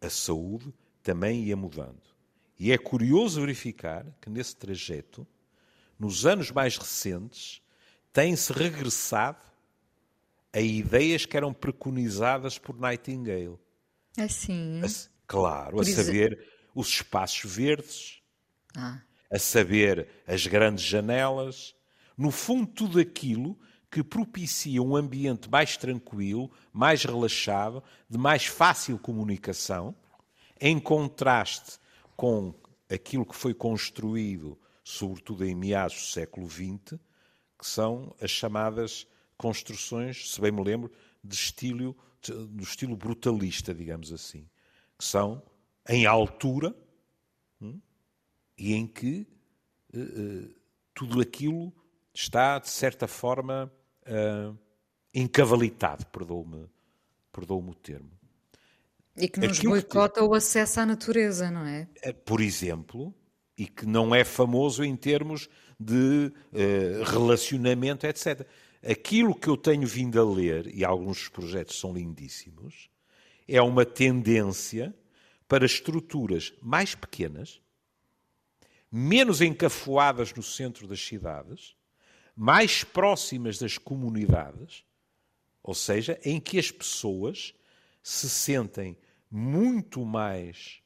a 0.00 0.08
saúde 0.08 0.72
também 1.02 1.44
ia 1.44 1.56
mudando. 1.56 2.02
E 2.58 2.72
é 2.72 2.78
curioso 2.78 3.40
verificar 3.42 4.06
que 4.20 4.30
nesse 4.30 4.56
trajeto, 4.56 5.26
nos 5.98 6.24
anos 6.24 6.50
mais 6.50 6.78
recentes, 6.78 7.60
tem-se 8.12 8.52
regressado 8.52 9.44
a 10.52 10.60
ideias 10.60 11.26
que 11.26 11.36
eram 11.36 11.52
preconizadas 11.52 12.58
por 12.58 12.78
Nightingale. 12.78 13.58
Assim. 14.16 14.80
A, 14.84 14.88
claro, 15.26 15.80
a 15.80 15.84
saber 15.84 16.46
os 16.74 16.88
espaços 16.88 17.50
verdes, 17.50 18.22
ah. 18.76 19.00
a 19.30 19.38
saber 19.38 20.08
as 20.26 20.46
grandes 20.46 20.84
janelas, 20.84 21.74
no 22.16 22.30
fundo, 22.30 22.66
tudo 22.66 23.00
aquilo 23.00 23.58
que 23.90 24.02
propicia 24.02 24.82
um 24.82 24.96
ambiente 24.96 25.48
mais 25.48 25.76
tranquilo, 25.76 26.50
mais 26.72 27.04
relaxado, 27.04 27.82
de 28.08 28.18
mais 28.18 28.44
fácil 28.46 28.98
comunicação, 28.98 29.94
em 30.60 30.80
contraste 30.80 31.78
com 32.16 32.54
aquilo 32.90 33.24
que 33.24 33.36
foi 33.36 33.54
construído, 33.54 34.58
sobretudo 34.82 35.44
em 35.44 35.54
meados 35.54 35.94
do 35.94 36.06
século 36.06 36.48
XX, 36.48 36.98
que 37.58 37.66
são 37.66 38.14
as 38.20 38.30
chamadas 38.30 39.06
construções, 39.36 40.32
se 40.32 40.40
bem 40.40 40.50
me 40.50 40.62
lembro, 40.62 40.90
de 41.22 41.34
estilo, 41.34 41.96
do 42.32 42.62
estilo 42.62 42.96
brutalista, 42.96 43.74
digamos 43.74 44.12
assim, 44.12 44.48
que 44.98 45.04
são 45.04 45.42
em 45.88 46.06
altura 46.06 46.74
hum, 47.60 47.80
e 48.56 48.74
em 48.74 48.86
que 48.86 49.26
uh, 49.92 50.00
uh, 50.00 50.54
tudo 50.94 51.20
aquilo 51.20 51.72
está, 52.12 52.58
de 52.58 52.70
certa 52.70 53.06
forma, 53.08 53.72
uh, 54.06 54.56
encavalitado, 55.12 56.06
perdoe-me 56.06 56.68
perdoe 57.34 57.68
o 57.68 57.74
termo. 57.74 58.10
E 59.16 59.28
que 59.28 59.40
nos 59.40 59.58
Aquilo 59.58 59.72
boicota 59.72 60.20
que... 60.20 60.26
o 60.26 60.34
acesso 60.34 60.80
à 60.80 60.86
natureza, 60.86 61.50
não 61.50 61.66
é? 61.66 61.88
é? 62.02 62.12
Por 62.12 62.40
exemplo, 62.40 63.12
e 63.58 63.66
que 63.66 63.86
não 63.86 64.14
é 64.14 64.24
famoso 64.24 64.84
em 64.84 64.96
termos 64.96 65.48
de 65.78 66.32
uh, 66.52 67.02
relacionamento, 67.04 68.06
etc. 68.06 68.46
Aquilo 68.86 69.34
que 69.34 69.48
eu 69.48 69.56
tenho 69.56 69.86
vindo 69.86 70.20
a 70.20 70.24
ler, 70.24 70.66
e 70.74 70.84
alguns 70.84 71.18
dos 71.18 71.28
projetos 71.28 71.78
são 71.78 71.94
lindíssimos, 71.94 72.90
é 73.48 73.60
uma 73.62 73.86
tendência 73.86 74.94
para 75.48 75.64
estruturas 75.64 76.52
mais 76.60 76.94
pequenas, 76.94 77.60
menos 78.90 79.40
encafuadas 79.40 80.32
no 80.34 80.42
centro 80.42 80.86
das 80.86 81.00
cidades, 81.00 81.74
mais 82.36 82.84
próximas 82.84 83.58
das 83.58 83.78
comunidades, 83.78 84.84
ou 85.62 85.74
seja, 85.74 86.18
em 86.22 86.38
que 86.38 86.58
as 86.58 86.70
pessoas 86.70 87.54
se 88.02 88.28
sentem 88.28 88.98
muito 89.30 90.04
mais 90.04 90.82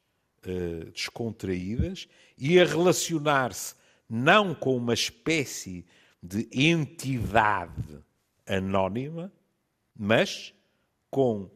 uh, 0.47 0.91
descontraídas 0.93 2.09
e 2.39 2.61
a 2.61 2.65
relacionar-se 2.65 3.75
não 4.09 4.55
com 4.55 4.77
uma 4.77 4.95
espécie 4.95 5.85
de 6.23 6.49
entidade 6.53 8.05
anónima, 8.47 9.33
mas 9.97 10.55
com 11.11 11.43
uh, 11.43 11.51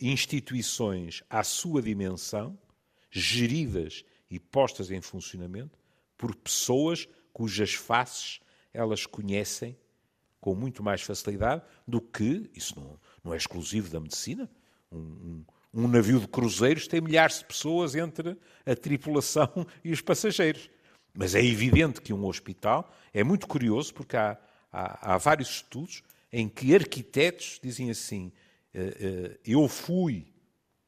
instituições 0.00 1.22
à 1.28 1.42
sua 1.44 1.82
dimensão, 1.82 2.58
geridas 3.10 4.04
e 4.30 4.40
postas 4.40 4.90
em 4.90 5.00
funcionamento 5.00 5.78
por 6.16 6.34
pessoas 6.34 7.08
cujas 7.32 7.74
faces 7.74 8.40
elas 8.72 9.06
conhecem 9.06 9.76
com 10.40 10.54
muito 10.54 10.82
mais 10.82 11.00
facilidade 11.00 11.62
do 11.86 12.00
que, 12.00 12.50
isso 12.54 12.78
não, 12.78 13.00
não 13.22 13.32
é 13.32 13.36
exclusivo 13.36 13.88
da 13.88 14.00
medicina, 14.00 14.50
um, 14.90 14.98
um, 14.98 15.44
um 15.72 15.88
navio 15.88 16.20
de 16.20 16.28
cruzeiros 16.28 16.86
tem 16.86 17.00
milhares 17.00 17.38
de 17.38 17.46
pessoas 17.46 17.94
entre 17.94 18.36
a 18.66 18.74
tripulação 18.74 19.48
e 19.82 19.92
os 19.92 20.00
passageiros. 20.00 20.68
Mas 21.14 21.34
é 21.36 21.42
evidente 21.42 22.00
que 22.00 22.12
um 22.12 22.26
hospital 22.26 22.92
é 23.12 23.22
muito 23.22 23.46
curioso 23.46 23.94
porque 23.94 24.16
há, 24.16 24.36
há, 24.72 25.14
há 25.14 25.18
vários 25.18 25.48
estudos 25.48 26.02
em 26.32 26.48
que 26.48 26.74
arquitetos 26.74 27.60
dizem 27.62 27.88
assim: 27.90 28.32
eh, 28.74 28.96
eh, 29.00 29.38
eu 29.46 29.68
fui 29.68 30.26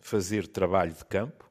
fazer 0.00 0.48
trabalho 0.48 0.92
de 0.92 1.04
campo 1.04 1.48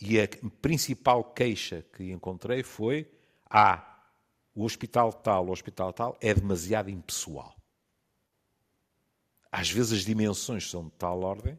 e 0.00 0.20
a 0.20 0.28
principal 0.60 1.22
queixa 1.22 1.86
que 1.92 2.10
encontrei 2.10 2.64
foi: 2.64 3.08
ah, 3.48 4.02
o 4.52 4.64
hospital 4.64 5.12
tal, 5.12 5.46
o 5.46 5.52
hospital 5.52 5.92
tal, 5.92 6.18
é 6.20 6.34
demasiado 6.34 6.90
impessoal. 6.90 7.54
Às 9.52 9.70
vezes 9.70 9.92
as 9.92 10.04
dimensões 10.04 10.68
são 10.68 10.86
de 10.86 10.90
tal 10.92 11.20
ordem 11.20 11.56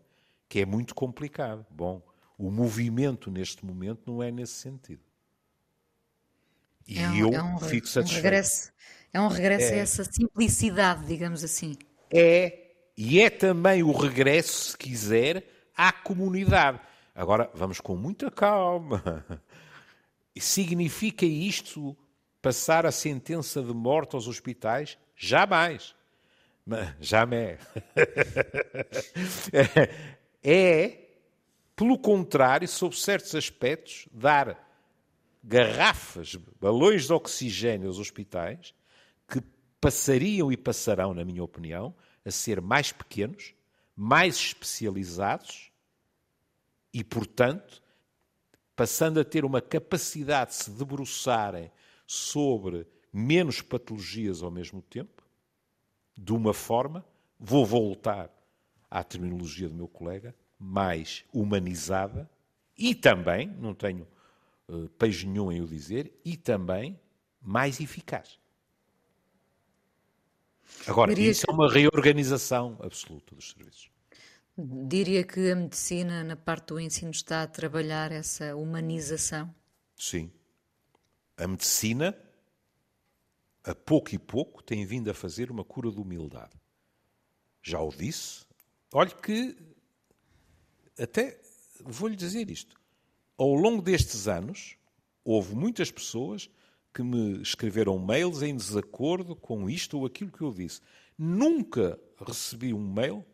que 0.49 0.59
é 0.59 0.65
muito 0.65 0.93
complicado. 0.93 1.65
Bom, 1.69 2.01
o 2.37 2.51
movimento 2.51 3.31
neste 3.31 3.65
momento 3.65 4.11
não 4.11 4.21
é 4.21 4.29
nesse 4.29 4.53
sentido. 4.53 5.12
E 6.87 6.99
é 6.99 7.09
um, 7.09 7.15
eu 7.15 7.33
é 7.33 7.43
um, 7.43 7.59
fico 7.59 7.87
satisfeito. 7.87 8.19
Um 8.19 8.23
regresso, 8.23 8.71
é 9.13 9.21
um 9.21 9.27
regresso 9.27 9.73
é, 9.73 9.75
a 9.75 9.77
essa 9.77 10.03
simplicidade, 10.03 11.05
digamos 11.05 11.43
assim. 11.43 11.75
É, 12.11 12.71
e 12.97 13.21
é 13.21 13.29
também 13.29 13.83
o 13.83 13.91
regresso, 13.91 14.71
se 14.71 14.77
quiser, 14.77 15.43
à 15.75 15.91
comunidade. 15.91 16.79
Agora, 17.15 17.49
vamos 17.53 17.79
com 17.79 17.95
muita 17.95 18.29
calma. 18.29 19.25
Significa 20.37 21.25
isto 21.25 21.95
passar 22.41 22.85
a 22.85 22.91
sentença 22.91 23.61
de 23.61 23.73
morte 23.73 24.15
aos 24.15 24.27
hospitais? 24.27 24.97
Jamais. 25.15 25.95
Jamais. 26.99 27.59
é, 30.43 30.97
pelo 31.75 31.97
contrário, 31.97 32.67
sob 32.67 32.95
certos 32.95 33.35
aspectos, 33.35 34.07
dar 34.11 34.62
garrafas, 35.43 36.35
balões 36.59 37.05
de 37.05 37.13
oxigênio 37.13 37.87
aos 37.87 37.99
hospitais 37.99 38.73
que 39.27 39.41
passariam 39.81 40.51
e 40.51 40.55
passarão, 40.55 41.13
na 41.13 41.25
minha 41.25 41.43
opinião, 41.43 41.93
a 42.23 42.31
ser 42.31 42.61
mais 42.61 42.91
pequenos, 42.91 43.53
mais 43.95 44.35
especializados 44.35 45.71
e, 46.93 47.03
portanto, 47.03 47.83
passando 48.75 49.19
a 49.19 49.25
ter 49.25 49.43
uma 49.43 49.61
capacidade 49.61 50.51
de 50.51 50.55
se 50.57 50.71
debruçarem 50.71 51.69
sobre 52.07 52.87
menos 53.11 53.61
patologias 53.61 54.41
ao 54.41 54.49
mesmo 54.49 54.81
tempo, 54.81 55.23
de 56.17 56.31
uma 56.31 56.53
forma, 56.53 57.05
vou 57.37 57.65
voltar 57.65 58.29
à 58.89 59.03
terminologia 59.03 59.67
do 59.67 59.75
meu 59.75 59.87
colega, 59.87 60.33
mais 60.57 61.25
humanizada 61.33 62.29
e 62.77 62.95
também, 62.95 63.47
não 63.47 63.73
tenho 63.73 64.07
uh, 64.67 64.89
peixe 64.89 65.25
nenhum 65.25 65.51
em 65.51 65.61
o 65.61 65.67
dizer, 65.67 66.13
e 66.23 66.37
também 66.37 66.99
mais 67.41 67.79
eficaz. 67.79 68.39
Agora, 70.87 71.13
Diria 71.13 71.31
isso 71.31 71.45
que... 71.45 71.51
é 71.51 71.53
uma 71.53 71.71
reorganização 71.71 72.77
absoluta 72.81 73.35
dos 73.35 73.51
serviços. 73.51 73.91
Diria 74.57 75.23
que 75.23 75.51
a 75.51 75.55
medicina, 75.55 76.23
na 76.23 76.35
parte 76.35 76.67
do 76.67 76.79
ensino, 76.79 77.11
está 77.11 77.43
a 77.43 77.47
trabalhar 77.47 78.11
essa 78.11 78.55
humanização? 78.55 79.53
Sim 79.95 80.31
a 81.37 81.47
medicina, 81.47 82.17
a 83.63 83.73
pouco 83.73 84.13
e 84.13 84.19
pouco, 84.19 84.61
tem 84.61 84.85
vindo 84.85 85.09
a 85.09 85.13
fazer 85.13 85.51
uma 85.51 85.63
cura 85.63 85.91
de 85.91 85.99
humildade. 85.99 86.59
Já 87.61 87.79
o 87.79 87.89
disse. 87.89 88.45
Olhe 88.93 89.13
que, 89.15 89.57
até 90.99 91.39
vou-lhe 91.83 92.15
dizer 92.15 92.49
isto. 92.49 92.79
Ao 93.37 93.53
longo 93.53 93.81
destes 93.81 94.27
anos, 94.27 94.75
houve 95.23 95.55
muitas 95.55 95.89
pessoas 95.89 96.49
que 96.93 97.01
me 97.01 97.41
escreveram 97.41 97.97
mails 97.97 98.41
em 98.43 98.55
desacordo 98.55 99.35
com 99.35 99.69
isto 99.69 99.97
ou 99.97 100.05
aquilo 100.05 100.31
que 100.31 100.41
eu 100.41 100.53
disse. 100.53 100.79
Nunca 101.17 101.99
recebi 102.25 102.73
um 102.73 102.93
mail 102.93 103.25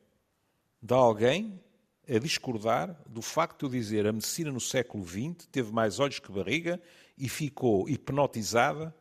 de 0.81 0.93
alguém 0.93 1.61
a 2.07 2.17
discordar 2.17 2.99
do 3.07 3.21
facto 3.21 3.59
de 3.59 3.65
eu 3.65 3.81
dizer 3.81 4.07
a 4.07 4.13
medicina 4.13 4.51
no 4.51 4.61
século 4.61 5.05
XX 5.05 5.45
teve 5.51 5.71
mais 5.71 5.99
olhos 5.99 6.19
que 6.19 6.31
barriga 6.31 6.81
e 7.17 7.27
ficou 7.27 7.87
hipnotizada 7.89 8.95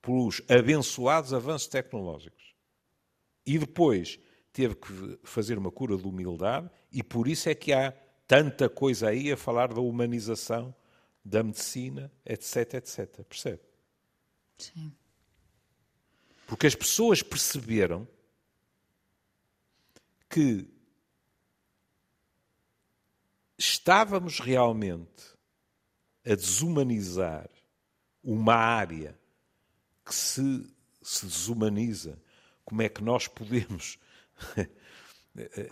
pelos 0.00 0.40
abençoados 0.48 1.34
avanços 1.34 1.68
tecnológicos. 1.68 2.54
E 3.44 3.58
depois 3.58 4.18
teve 4.52 4.74
que 4.74 5.18
fazer 5.22 5.58
uma 5.58 5.70
cura 5.70 5.96
de 5.96 6.04
humildade 6.04 6.68
e 6.90 7.02
por 7.02 7.28
isso 7.28 7.48
é 7.48 7.54
que 7.54 7.72
há 7.72 7.94
tanta 8.28 8.68
coisa 8.68 9.08
aí 9.08 9.32
a 9.32 9.36
falar 9.36 9.72
da 9.72 9.80
humanização 9.80 10.74
da 11.24 11.42
medicina, 11.42 12.12
etc, 12.24 12.74
etc. 12.74 13.24
Percebe? 13.24 13.60
Sim. 14.58 14.92
Porque 16.46 16.66
as 16.66 16.74
pessoas 16.74 17.22
perceberam 17.22 18.06
que 20.28 20.68
estávamos 23.56 24.40
realmente 24.40 25.24
a 26.24 26.34
desumanizar 26.34 27.48
uma 28.22 28.54
área 28.54 29.18
que 30.04 30.14
se, 30.14 30.66
se 31.02 31.24
desumaniza, 31.24 32.20
como 32.64 32.82
é 32.82 32.88
que 32.88 33.02
nós 33.02 33.26
podemos. 33.26 33.98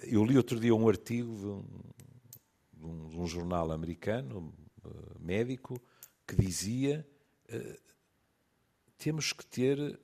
Eu 0.05 0.25
li 0.25 0.37
outro 0.37 0.59
dia 0.59 0.75
um 0.75 0.89
artigo 0.89 1.35
de 1.35 2.16
um, 2.87 3.23
um 3.23 3.27
jornal 3.27 3.71
americano, 3.73 4.53
eh, 4.85 4.89
médico, 5.19 5.81
que 6.27 6.37
dizia 6.37 7.07
uh, 7.53 7.81
temos 8.99 9.33
que 9.33 9.45
ter 9.45 9.99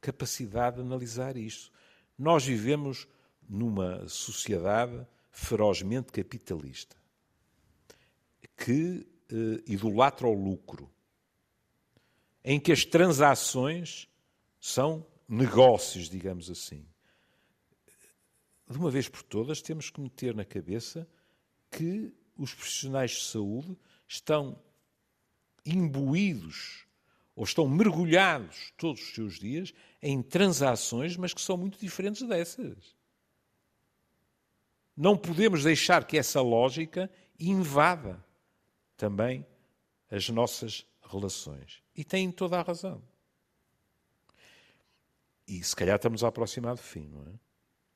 capacidade 0.00 0.76
de 0.76 0.82
analisar 0.82 1.36
isto. 1.36 1.72
Nós 2.18 2.44
vivemos 2.44 3.06
numa 3.48 4.06
sociedade 4.08 5.06
ferozmente 5.30 6.12
capitalista, 6.12 6.96
que 8.56 9.06
eh, 9.30 9.62
idolatra 9.66 10.26
o 10.26 10.32
lucro, 10.32 10.90
em 12.44 12.60
que 12.60 12.70
as 12.70 12.84
transações 12.84 14.08
são 14.60 15.06
negócios, 15.28 16.08
digamos 16.08 16.50
assim. 16.50 16.86
De 18.68 18.76
uma 18.76 18.90
vez 18.90 19.08
por 19.08 19.22
todas, 19.22 19.62
temos 19.62 19.90
que 19.90 20.00
meter 20.00 20.34
na 20.34 20.44
cabeça 20.44 21.08
que 21.72 22.12
os 22.36 22.54
profissionais 22.54 23.12
de 23.12 23.24
saúde 23.24 23.76
estão 24.06 24.58
imbuídos 25.64 26.86
ou 27.34 27.44
estão 27.44 27.66
mergulhados 27.66 28.72
todos 28.76 29.00
os 29.00 29.14
seus 29.14 29.38
dias 29.38 29.72
em 30.02 30.22
transações, 30.22 31.16
mas 31.16 31.32
que 31.32 31.40
são 31.40 31.56
muito 31.56 31.78
diferentes 31.78 32.22
dessas. 32.28 32.94
Não 34.94 35.16
podemos 35.16 35.64
deixar 35.64 36.04
que 36.04 36.18
essa 36.18 36.42
lógica 36.42 37.10
invada 37.40 38.22
também 38.96 39.46
as 40.10 40.28
nossas 40.28 40.86
relações. 41.02 41.82
E 41.96 42.04
têm 42.04 42.30
toda 42.30 42.58
a 42.58 42.62
razão. 42.62 43.02
E 45.48 45.62
se 45.64 45.74
calhar 45.74 45.96
estamos 45.96 46.22
a 46.22 46.28
aproximar 46.28 46.74
do 46.74 46.82
fim, 46.82 47.08
não 47.08 47.22
é? 47.22 47.38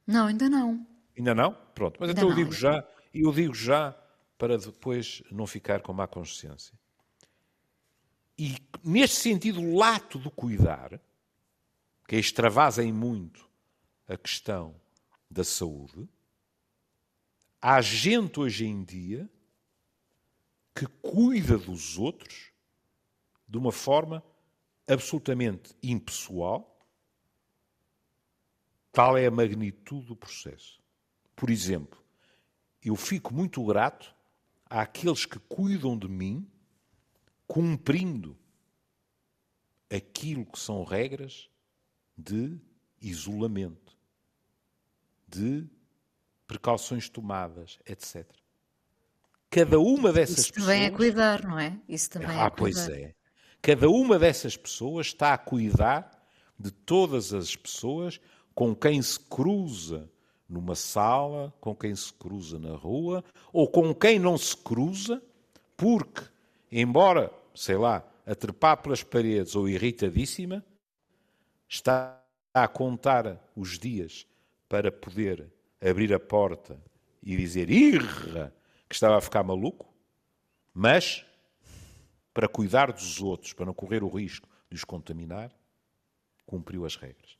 Não, 0.06 0.26
ainda 0.26 0.48
não. 0.48 0.86
Ainda 1.16 1.34
não? 1.34 1.52
Pronto. 1.74 1.98
Mas 2.00 2.08
ainda 2.08 2.20
então 2.20 2.30
não. 2.30 2.38
eu 2.38 2.44
digo 2.44 2.54
já, 2.54 2.82
e 3.16 3.22
eu 3.22 3.32
digo 3.32 3.54
já 3.54 3.96
para 4.38 4.58
depois 4.58 5.22
não 5.30 5.46
ficar 5.46 5.80
com 5.80 5.92
má 5.92 6.06
consciência. 6.06 6.78
E 8.38 8.56
neste 8.84 9.16
sentido 9.16 9.74
lato 9.74 10.18
do 10.18 10.30
cuidar, 10.30 11.00
que 12.06 12.16
extravasa 12.16 12.84
em 12.84 12.92
muito 12.92 13.48
a 14.06 14.16
questão 14.16 14.74
da 15.30 15.42
saúde, 15.42 16.08
Há 17.68 17.80
gente 17.80 18.38
hoje 18.38 18.64
em 18.64 18.84
dia 18.84 19.28
que 20.72 20.86
cuida 21.02 21.58
dos 21.58 21.98
outros 21.98 22.52
de 23.48 23.58
uma 23.58 23.72
forma 23.72 24.22
absolutamente 24.86 25.74
impessoal. 25.82 26.86
Tal 28.92 29.16
é 29.16 29.26
a 29.26 29.32
magnitude 29.32 30.06
do 30.06 30.14
processo. 30.14 30.80
Por 31.34 31.50
exemplo, 31.50 32.00
eu 32.88 32.96
fico 32.96 33.34
muito 33.34 33.64
grato 33.64 34.14
àqueles 34.68 35.26
que 35.26 35.38
cuidam 35.40 35.98
de 35.98 36.08
mim 36.08 36.48
cumprindo 37.46 38.36
aquilo 39.90 40.44
que 40.44 40.58
são 40.58 40.84
regras 40.84 41.48
de 42.16 42.58
isolamento, 43.00 43.96
de 45.28 45.66
precauções 46.46 47.08
tomadas, 47.08 47.78
etc. 47.86 48.24
Cada 49.50 49.78
uma 49.78 50.12
dessas 50.12 50.38
Isso 50.38 50.52
pessoas. 50.52 50.74
também 50.74 50.84
é 50.86 50.90
cuidar, 50.90 51.44
não 51.44 51.58
é? 51.58 51.78
Isso 51.88 52.10
também 52.10 52.40
ah, 52.40 52.46
é 52.46 52.50
pois 52.50 52.86
cuidar. 52.86 53.00
é. 53.00 53.14
Cada 53.62 53.88
uma 53.88 54.18
dessas 54.18 54.56
pessoas 54.56 55.08
está 55.08 55.34
a 55.34 55.38
cuidar 55.38 56.10
de 56.58 56.70
todas 56.70 57.32
as 57.32 57.54
pessoas 57.56 58.20
com 58.54 58.74
quem 58.74 59.02
se 59.02 59.18
cruza 59.18 60.10
numa 60.48 60.74
sala, 60.74 61.52
com 61.60 61.74
quem 61.74 61.94
se 61.94 62.12
cruza 62.12 62.58
na 62.58 62.76
rua, 62.76 63.24
ou 63.52 63.68
com 63.68 63.94
quem 63.94 64.18
não 64.18 64.38
se 64.38 64.56
cruza, 64.56 65.22
porque, 65.76 66.22
embora, 66.70 67.32
sei 67.54 67.76
lá, 67.76 68.04
a 68.24 68.34
trepar 68.34 68.82
pelas 68.82 69.02
paredes 69.02 69.54
ou 69.54 69.68
irritadíssima, 69.68 70.64
está 71.68 72.22
a 72.54 72.66
contar 72.66 73.50
os 73.54 73.78
dias 73.78 74.26
para 74.68 74.90
poder 74.90 75.52
abrir 75.80 76.12
a 76.12 76.20
porta 76.20 76.80
e 77.22 77.36
dizer 77.36 77.70
irra 77.70 78.54
que 78.88 78.94
estava 78.94 79.18
a 79.18 79.20
ficar 79.20 79.42
maluco, 79.42 79.92
mas 80.72 81.24
para 82.32 82.48
cuidar 82.48 82.92
dos 82.92 83.20
outros, 83.20 83.52
para 83.52 83.66
não 83.66 83.74
correr 83.74 84.02
o 84.02 84.08
risco 84.08 84.48
de 84.70 84.76
os 84.76 84.84
contaminar, 84.84 85.50
cumpriu 86.44 86.84
as 86.84 86.96
regras. 86.96 87.38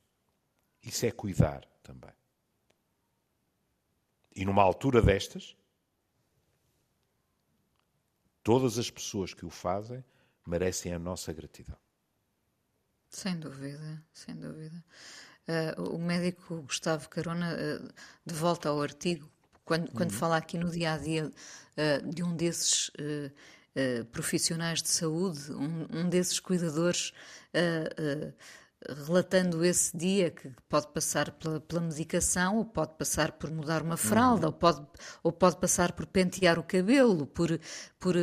Isso 0.83 1.07
é 1.07 1.11
cuidar 1.11 1.67
também. 1.83 2.13
E 4.37 4.45
numa 4.45 4.63
altura 4.63 5.01
destas, 5.01 5.57
todas 8.45 8.79
as 8.79 8.91
pessoas 8.91 9.33
que 9.33 9.47
o 9.47 9.51
fazem 9.51 10.05
merecem 10.47 10.93
a 10.93 10.99
nossa 10.99 11.33
gratidão. 11.33 11.79
Sem 13.09 13.39
dúvida, 13.39 14.05
sem 14.13 14.37
dúvida. 14.37 14.85
Uh, 15.49 15.95
o 15.95 15.99
médico 15.99 16.61
Gustavo 16.63 17.09
Carona, 17.09 17.55
uh, 17.55 17.89
de 18.27 18.35
volta 18.35 18.69
ao 18.69 18.83
artigo, 18.83 19.27
quando, 19.65 19.91
quando 19.93 20.11
uhum. 20.11 20.19
fala 20.19 20.37
aqui 20.37 20.59
no 20.59 20.71
dia 20.71 20.93
a 20.93 20.99
dia 20.99 21.27
uh, 21.27 22.11
de 22.11 22.23
um 22.23 22.37
desses 22.37 22.91
profissionais 24.11 24.81
de 24.81 24.89
saúde, 24.89 25.53
um, 25.53 25.87
um 25.99 26.09
desses 26.09 26.41
cuidadores, 26.41 27.13
relatando 28.89 29.65
esse 29.65 29.97
dia 29.97 30.31
que 30.31 30.51
pode 30.69 30.89
passar 30.89 31.31
pela, 31.33 31.61
pela, 31.61 31.81
medicação, 31.81 32.59
ou 32.59 32.65
pode 32.65 32.95
passar 32.97 33.33
por 33.33 33.51
mudar 33.51 33.83
uma 33.83 33.97
fralda, 33.97 34.47
uhum. 34.47 34.53
ou, 34.53 34.59
pode, 34.59 34.87
ou 35.23 35.33
pode 35.33 35.57
passar 35.57 35.93
por 35.93 36.07
pentear 36.07 36.59
o 36.59 36.63
cabelo, 36.63 37.27
por, 37.27 37.59
por 37.99 38.15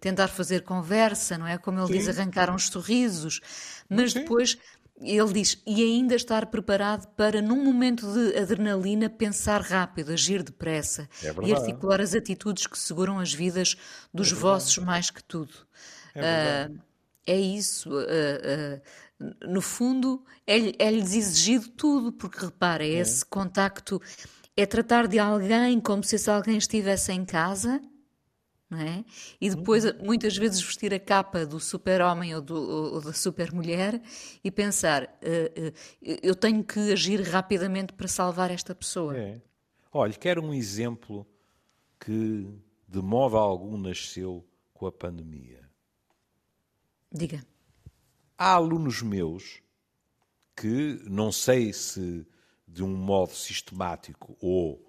tentar 0.00 0.28
fazer 0.28 0.62
conversa, 0.62 1.38
não 1.38 1.46
é? 1.46 1.58
Como 1.58 1.78
ele 1.80 1.86
Sim. 1.86 1.92
diz, 1.94 2.08
arrancar 2.08 2.54
uns 2.54 2.68
sorrisos, 2.68 3.40
mas 3.88 4.12
Sim. 4.12 4.20
depois 4.20 4.58
ele 5.00 5.32
diz, 5.32 5.62
e 5.66 5.82
ainda 5.82 6.14
estar 6.14 6.46
preparado 6.46 7.06
para, 7.14 7.40
num 7.40 7.62
momento 7.62 8.12
de 8.12 8.36
adrenalina, 8.36 9.08
pensar 9.08 9.60
rápido, 9.60 10.12
agir 10.12 10.42
depressa 10.42 11.08
é 11.22 11.32
e 11.46 11.52
articular 11.52 12.00
as 12.00 12.14
atitudes 12.14 12.66
que 12.66 12.78
seguram 12.78 13.18
as 13.18 13.32
vidas 13.32 13.76
dos 14.12 14.32
é 14.32 14.34
vossos 14.34 14.78
mais 14.78 15.10
que 15.10 15.22
tudo. 15.22 15.54
É, 16.14 16.68
uh, 16.68 16.80
é 17.26 17.36
isso. 17.36 17.90
Uh, 17.90 18.02
uh, 18.02 18.80
no 19.46 19.60
fundo, 19.60 20.24
é-lhes 20.46 20.74
é 20.78 20.92
exigido 20.92 21.68
tudo, 21.70 22.12
porque 22.12 22.44
repara, 22.44 22.84
é. 22.84 22.88
esse 22.88 23.24
contacto 23.24 24.00
é 24.56 24.64
tratar 24.64 25.06
de 25.06 25.18
alguém 25.18 25.80
como 25.80 26.04
se 26.04 26.16
esse 26.16 26.30
alguém 26.30 26.56
estivesse 26.56 27.12
em 27.12 27.24
casa 27.24 27.80
não 28.70 28.80
é? 28.80 29.04
E 29.40 29.48
depois, 29.48 29.84
uhum. 29.84 29.92
muitas 30.04 30.36
vezes, 30.36 30.60
vestir 30.60 30.92
a 30.92 31.00
capa 31.00 31.46
do 31.46 31.58
super-homem 31.58 32.34
ou, 32.34 32.44
ou, 32.52 33.00
da 33.00 33.12
super-mulher 33.12 34.00
e 34.44 34.50
pensar: 34.50 35.04
uh, 35.04 35.68
uh, 35.68 36.18
eu 36.22 36.34
tenho 36.34 36.62
que 36.62 36.92
agir 36.92 37.22
rapidamente 37.22 37.92
para 37.94 38.06
salvar 38.06 38.50
esta 38.50 38.74
pessoa. 38.74 39.16
É. 39.16 39.40
Olha, 39.90 40.12
quero 40.12 40.42
um 40.44 40.52
exemplo 40.52 41.26
que 41.98 42.46
de 42.86 43.00
modo 43.00 43.38
algum 43.38 43.78
nasceu 43.78 44.46
com 44.74 44.86
a 44.86 44.92
pandemia. 44.92 45.66
Diga. 47.10 47.42
Há 48.38 48.52
alunos 48.52 49.02
meus 49.02 49.60
que, 50.54 51.02
não 51.06 51.32
sei 51.32 51.72
se 51.72 52.24
de 52.68 52.84
um 52.84 52.94
modo 52.96 53.34
sistemático 53.34 54.36
ou 54.40 54.80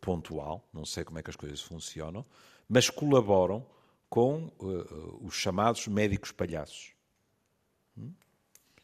pontual, 0.00 0.68
não 0.72 0.84
sei 0.84 1.04
como 1.04 1.18
é 1.18 1.22
que 1.22 1.30
as 1.30 1.36
coisas 1.36 1.62
funcionam, 1.62 2.22
mas 2.68 2.90
colaboram 2.90 3.66
com 4.10 4.52
uh, 4.58 5.26
os 5.26 5.34
chamados 5.34 5.86
médicos 5.88 6.32
palhaços. 6.32 6.92
Hum? 7.96 8.12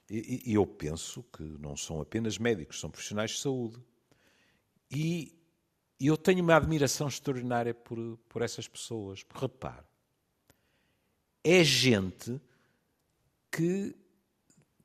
E, 0.08 0.50
e, 0.50 0.54
eu 0.54 0.66
penso 0.66 1.22
que 1.24 1.42
não 1.42 1.76
são 1.76 2.00
apenas 2.00 2.38
médicos, 2.38 2.80
são 2.80 2.90
profissionais 2.90 3.32
de 3.32 3.38
saúde. 3.40 3.78
E 4.90 5.34
eu 6.00 6.16
tenho 6.16 6.42
uma 6.42 6.56
admiração 6.56 7.08
extraordinária 7.08 7.74
por, 7.74 8.18
por 8.28 8.42
essas 8.42 8.68
pessoas. 8.68 9.24
Repare, 9.34 9.84
é 11.42 11.64
gente 11.64 12.40
que 13.50 13.94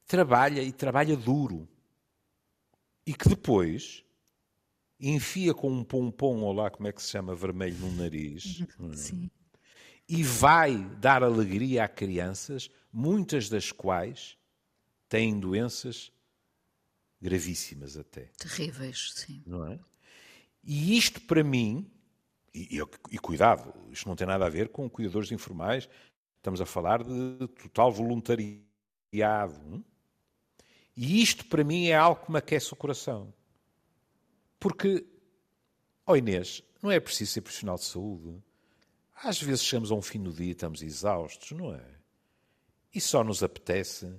trabalha 0.09 0.63
e 0.63 0.71
trabalha 0.71 1.15
duro 1.15 1.69
e 3.05 3.13
que 3.13 3.29
depois 3.29 4.03
enfia 4.99 5.53
com 5.53 5.71
um 5.71 5.83
pompom, 5.83 6.41
ou 6.41 6.51
lá 6.51 6.71
como 6.71 6.87
é 6.87 6.91
que 6.91 7.01
se 7.01 7.11
chama, 7.11 7.35
vermelho 7.35 7.77
no 7.77 7.91
nariz, 7.91 8.65
Sim. 8.95 9.29
e 10.09 10.23
vai 10.23 10.77
dar 10.99 11.23
alegria 11.23 11.83
a 11.83 11.87
crianças, 11.87 12.71
muitas 12.91 13.47
das 13.49 13.71
quais 13.71 14.35
têm 15.07 15.39
doenças 15.39 16.11
gravíssimas 17.21 17.95
até. 17.95 18.31
Terríveis, 18.37 19.13
sim. 19.15 19.43
Não 19.45 19.65
é? 19.65 19.79
E 20.63 20.97
isto 20.97 21.21
para 21.21 21.43
mim, 21.43 21.89
e, 22.51 22.79
e, 22.79 22.83
e 23.11 23.19
cuidado, 23.19 23.73
isto 23.91 24.09
não 24.09 24.15
tem 24.15 24.25
nada 24.25 24.47
a 24.47 24.49
ver 24.49 24.69
com 24.69 24.89
cuidadores 24.89 25.31
informais, 25.31 25.87
estamos 26.37 26.59
a 26.59 26.65
falar 26.65 27.03
de 27.03 27.47
total 27.61 27.91
voluntariado. 27.91 28.65
Hum? 29.65 29.83
E 31.01 31.21
isto 31.21 31.45
para 31.45 31.63
mim 31.63 31.87
é 31.87 31.95
algo 31.95 32.25
que 32.25 32.29
me 32.29 32.39
aquece 32.39 32.73
o 32.73 32.75
coração. 32.75 33.33
Porque, 34.59 35.07
ó 36.05 36.11
oh 36.11 36.17
Inês, 36.17 36.61
não 36.83 36.91
é 36.91 36.99
preciso 36.99 37.31
ser 37.31 37.39
profissional 37.39 37.77
de 37.77 37.85
saúde. 37.85 38.43
Às 39.15 39.41
vezes 39.41 39.63
chegamos 39.63 39.93
a 39.93 39.95
um 39.95 40.01
fim 40.01 40.21
do 40.21 40.33
dia 40.33 40.47
e 40.47 40.51
estamos 40.51 40.83
exaustos, 40.83 41.51
não 41.51 41.73
é? 41.73 41.85
E 42.93 42.99
só 42.99 43.23
nos 43.23 43.41
apetece 43.41 44.13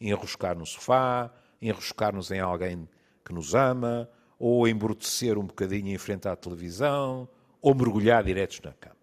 enroscar 0.00 0.56
no 0.56 0.64
sofá, 0.64 1.30
enroscar-nos 1.60 2.30
em 2.30 2.40
alguém 2.40 2.88
que 3.22 3.34
nos 3.34 3.54
ama, 3.54 4.08
ou 4.38 4.66
embrutecer 4.66 5.36
um 5.36 5.44
bocadinho 5.44 5.88
em 5.88 5.98
frente 5.98 6.28
à 6.28 6.34
televisão, 6.34 7.28
ou 7.60 7.74
mergulhar 7.74 8.24
diretos 8.24 8.58
na 8.62 8.72
cama. 8.72 8.96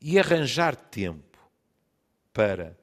E 0.00 0.18
arranjar 0.18 0.76
tempo 0.76 1.38
para 2.32 2.74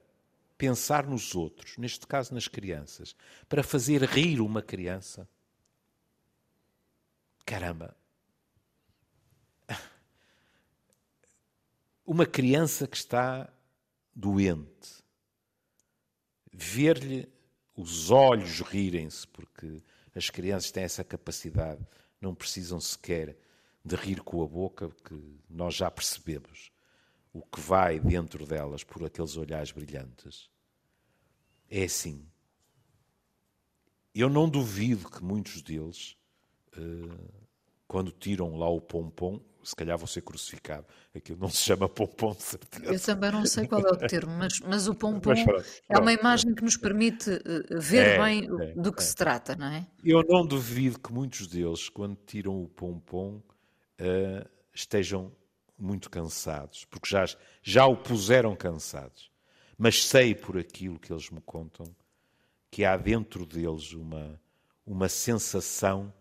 pensar 0.62 1.08
nos 1.08 1.34
outros, 1.34 1.76
neste 1.76 2.06
caso 2.06 2.36
nas 2.36 2.48
crianças, 2.48 3.16
para 3.50 3.64
fazer 3.64 4.04
rir 4.04 4.40
uma 4.40 4.62
criança. 4.62 5.28
Caramba! 7.44 7.98
Uma 12.06 12.28
criança 12.28 12.88
que 12.88 12.96
está 12.96 13.52
doente, 14.16 15.04
ver-lhe 16.54 17.28
os 17.76 18.12
olhos 18.12 18.60
rirem-se, 18.60 19.26
porque 19.26 19.82
as 20.14 20.30
crianças 20.30 20.70
têm 20.70 20.84
essa 20.84 21.04
capacidade, 21.04 21.84
não 22.20 22.36
precisam 22.36 22.80
sequer 22.80 23.36
de 23.84 23.96
rir 23.96 24.22
com 24.22 24.44
a 24.44 24.48
boca, 24.48 24.88
porque 24.90 25.16
nós 25.50 25.74
já 25.74 25.90
percebemos 25.90 26.72
o 27.34 27.42
que 27.42 27.60
vai 27.60 28.00
dentro 28.00 28.46
delas 28.46 28.84
por 28.84 29.04
aqueles 29.04 29.38
olhares 29.38 29.72
brilhantes. 29.72 30.51
É 31.72 31.86
assim. 31.86 32.28
Eu 34.14 34.30
não 34.30 34.50
duvido 34.50 35.10
que 35.10 35.24
muitos 35.24 35.62
deles, 35.62 36.18
eh, 36.76 37.32
quando 37.88 38.12
tiram 38.12 38.58
lá 38.58 38.70
o 38.70 38.82
pompom, 38.82 39.40
se 39.64 39.74
calhar 39.74 39.98
vou 39.98 40.06
ser 40.08 40.22
crucificado. 40.22 40.86
Aquilo 41.16 41.40
não 41.40 41.50
se 41.50 41.64
chama 41.64 41.88
pompom, 41.88 42.34
de 42.34 42.44
certeza. 42.44 42.94
Eu 42.94 43.00
também 43.00 43.32
não 43.32 43.46
sei 43.46 43.68
qual 43.68 43.80
é 43.82 43.90
o 43.90 43.96
termo, 43.96 44.34
mas, 44.38 44.60
mas 44.60 44.88
o 44.90 44.94
pompom 44.94 45.30
mas, 45.30 45.44
pronto, 45.44 45.66
é 45.88 45.98
uma 45.98 46.12
imagem 46.12 46.54
que 46.54 46.62
nos 46.62 46.76
permite 46.76 47.30
uh, 47.30 47.80
ver 47.80 48.08
é, 48.08 48.22
bem 48.22 48.50
é, 48.62 48.74
do 48.74 48.92
que 48.92 49.02
é. 49.02 49.06
se 49.06 49.16
trata, 49.16 49.56
não 49.56 49.68
é? 49.68 49.88
Eu 50.04 50.24
não 50.28 50.46
duvido 50.46 51.00
que 51.00 51.14
muitos 51.14 51.48
deles, 51.48 51.88
quando 51.88 52.18
tiram 52.26 52.62
o 52.62 52.68
pompom, 52.68 53.36
uh, 53.38 54.50
estejam 54.74 55.32
muito 55.78 56.10
cansados, 56.10 56.86
porque 56.86 57.10
já, 57.10 57.26
já 57.64 57.86
o 57.86 57.96
puseram 57.96 58.56
cansados. 58.58 59.31
Mas 59.84 60.06
sei 60.06 60.36
por 60.36 60.60
aquilo 60.60 61.00
que 61.00 61.12
eles 61.12 61.32
me 61.32 61.42
contam 61.42 61.96
que 62.70 62.86
há 62.86 62.96
dentro 62.96 63.48
deles 63.48 63.94
uma, 63.94 64.40
uma 64.86 65.10
sensação, 65.10 66.14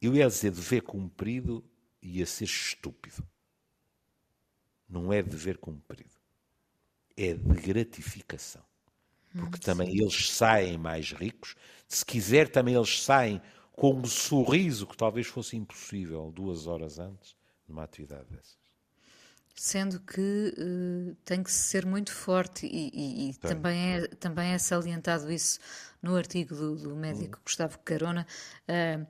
eu 0.00 0.14
ia 0.16 0.26
dizer 0.28 0.50
dever 0.50 0.80
cumprido 0.80 1.62
ia 2.00 2.24
ser 2.24 2.46
estúpido. 2.46 3.22
Não 4.88 5.12
é 5.12 5.22
dever 5.22 5.58
cumprido. 5.58 6.14
É 7.14 7.34
de 7.34 7.54
gratificação. 7.60 8.64
Porque 9.32 9.58
hum, 9.58 9.62
também 9.62 9.90
eles 9.90 10.30
saem 10.30 10.78
mais 10.78 11.12
ricos. 11.12 11.54
Se 11.86 12.02
quiser, 12.02 12.48
também 12.48 12.74
eles 12.74 13.02
saem 13.02 13.42
com 13.72 13.92
um 13.92 14.06
sorriso 14.06 14.86
que 14.86 14.96
talvez 14.96 15.26
fosse 15.26 15.54
impossível 15.54 16.32
duas 16.32 16.66
horas 16.66 16.98
antes 16.98 17.36
numa 17.68 17.84
atividade 17.84 18.24
dessas. 18.30 18.61
Sendo 19.64 20.00
que 20.00 20.52
uh, 20.58 21.14
tem 21.24 21.40
que 21.40 21.52
ser 21.52 21.86
muito 21.86 22.12
forte 22.12 22.66
e, 22.66 22.90
e, 22.92 23.30
e 23.30 23.34
também, 23.34 23.94
é, 23.94 24.08
também 24.08 24.50
é 24.50 24.58
salientado 24.58 25.30
isso 25.30 25.60
no 26.02 26.16
artigo 26.16 26.52
do, 26.52 26.74
do 26.74 26.96
médico 26.96 27.38
hum. 27.38 27.42
Gustavo 27.44 27.78
Carona. 27.84 28.26
Uh, 28.68 29.06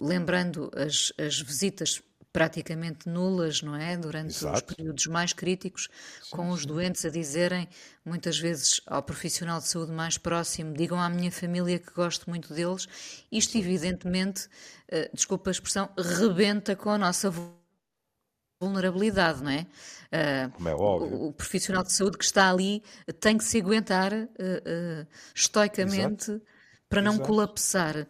lembrando 0.00 0.70
as, 0.74 1.12
as 1.18 1.38
visitas 1.42 2.02
praticamente 2.32 3.10
nulas, 3.10 3.60
não 3.60 3.76
é? 3.76 3.94
Durante 3.94 4.30
Exato. 4.30 4.56
os 4.56 4.62
períodos 4.62 5.06
mais 5.06 5.34
críticos, 5.34 5.90
sim, 6.22 6.30
com 6.34 6.48
os 6.48 6.62
sim. 6.62 6.68
doentes 6.68 7.04
a 7.04 7.10
dizerem, 7.10 7.68
muitas 8.02 8.38
vezes 8.38 8.80
ao 8.86 9.02
profissional 9.02 9.58
de 9.58 9.68
saúde 9.68 9.92
mais 9.92 10.16
próximo, 10.16 10.72
digam 10.72 10.98
à 10.98 11.10
minha 11.10 11.30
família 11.30 11.78
que 11.78 11.92
gosto 11.92 12.30
muito 12.30 12.54
deles. 12.54 12.88
Isto, 13.30 13.58
evidentemente, 13.58 14.46
uh, 14.46 15.14
desculpa 15.14 15.50
a 15.50 15.52
expressão, 15.52 15.90
rebenta 15.98 16.74
com 16.74 16.88
a 16.88 16.96
nossa 16.96 17.30
vulnerabilidade, 18.60 19.42
não 19.42 19.50
é? 19.50 19.66
Uh, 20.08 20.50
Como 20.52 20.68
é 20.68 20.74
óbvio. 20.74 21.16
O, 21.16 21.28
o, 21.28 21.32
profissional 21.32 21.82
de 21.82 21.92
saúde 21.92 22.18
que 22.18 22.24
está 22.24 22.50
ali 22.50 22.82
tem 23.20 23.38
que 23.38 23.44
se 23.44 23.58
aguentar 23.58 24.12
uh, 24.12 24.16
uh, 24.16 25.06
estoicamente 25.34 26.30
Exato. 26.30 26.42
para 26.88 27.02
não 27.02 27.14
Exato. 27.14 27.28
colapsar. 27.28 28.08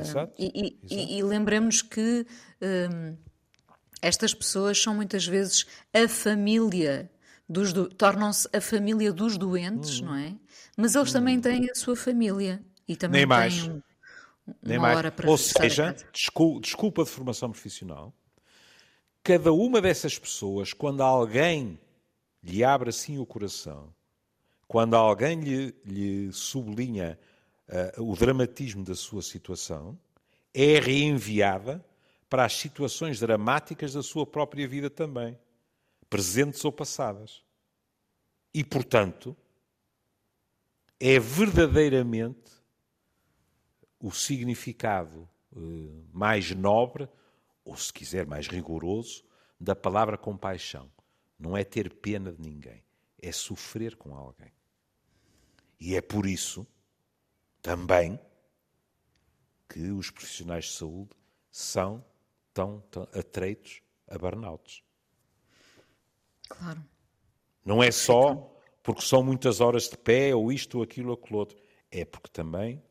Exato. 0.00 0.32
E, 0.38 0.78
e, 0.90 1.18
e 1.18 1.22
lembremos 1.22 1.82
que 1.82 2.26
um, 2.90 3.16
estas 4.00 4.32
pessoas 4.32 4.80
são 4.80 4.94
muitas 4.94 5.26
vezes 5.26 5.66
a 5.92 6.08
família 6.08 7.10
dos 7.48 7.72
do... 7.72 7.88
tornam-se 7.88 8.48
a 8.52 8.60
família 8.60 9.12
dos 9.12 9.36
doentes, 9.36 10.00
uhum. 10.00 10.06
não 10.06 10.14
é? 10.14 10.34
Mas 10.76 10.94
eles 10.94 11.12
também 11.12 11.36
uhum. 11.36 11.42
têm 11.42 11.70
a 11.70 11.74
sua 11.74 11.96
família 11.96 12.62
e 12.86 12.96
também 12.96 13.20
Nem 13.20 13.26
mais. 13.26 13.62
têm 13.62 13.72
um, 13.72 13.82
Nem 14.62 14.78
mais. 14.78 14.96
hora 14.96 15.10
para 15.10 15.28
Ou 15.28 15.36
seja, 15.36 15.94
desculpa 16.12 17.04
de 17.04 17.10
formação 17.10 17.50
profissional, 17.50 18.14
cada 19.28 19.52
uma 19.52 19.78
dessas 19.78 20.18
pessoas, 20.18 20.72
quando 20.72 21.02
alguém 21.02 21.78
lhe 22.42 22.64
abre 22.64 22.88
assim 22.88 23.18
o 23.18 23.26
coração, 23.26 23.94
quando 24.66 24.96
alguém 24.96 25.38
lhe, 25.38 25.74
lhe 25.84 26.32
sublinha 26.32 27.18
uh, 27.98 28.10
o 28.10 28.16
dramatismo 28.16 28.82
da 28.82 28.94
sua 28.94 29.20
situação, 29.20 29.98
é 30.54 30.78
reenviada 30.78 31.84
para 32.26 32.46
as 32.46 32.54
situações 32.54 33.20
dramáticas 33.20 33.92
da 33.92 34.02
sua 34.02 34.24
própria 34.24 34.66
vida 34.66 34.88
também, 34.88 35.38
presentes 36.08 36.64
ou 36.64 36.72
passadas. 36.72 37.44
E, 38.54 38.64
portanto, 38.64 39.36
é 40.98 41.20
verdadeiramente 41.20 42.50
o 44.00 44.10
significado 44.10 45.28
uh, 45.52 46.04
mais 46.14 46.50
nobre, 46.52 47.06
ou 47.68 47.76
se 47.76 47.92
quiser 47.92 48.26
mais 48.26 48.48
rigoroso, 48.48 49.22
da 49.60 49.76
palavra 49.76 50.16
compaixão. 50.16 50.90
Não 51.38 51.54
é 51.54 51.62
ter 51.62 51.92
pena 51.96 52.32
de 52.32 52.40
ninguém, 52.40 52.82
é 53.20 53.30
sofrer 53.30 53.94
com 53.94 54.14
alguém. 54.16 54.50
E 55.78 55.94
é 55.94 56.00
por 56.00 56.26
isso 56.26 56.66
também 57.60 58.18
que 59.68 59.90
os 59.90 60.10
profissionais 60.10 60.64
de 60.64 60.70
saúde 60.72 61.10
são 61.50 62.02
tão, 62.54 62.80
tão 62.90 63.02
atreitos 63.14 63.82
a 64.08 64.16
burnouts. 64.16 64.82
Claro. 66.48 66.82
Não 67.62 67.82
é 67.82 67.90
só 67.90 68.34
porque 68.82 69.02
são 69.02 69.22
muitas 69.22 69.60
horas 69.60 69.90
de 69.90 69.98
pé, 69.98 70.34
ou 70.34 70.50
isto, 70.50 70.78
ou 70.78 70.84
aquilo, 70.84 71.10
ou 71.10 71.14
aquilo 71.14 71.38
outro. 71.38 71.58
É 71.90 72.04
porque 72.06 72.30
também 72.30 72.82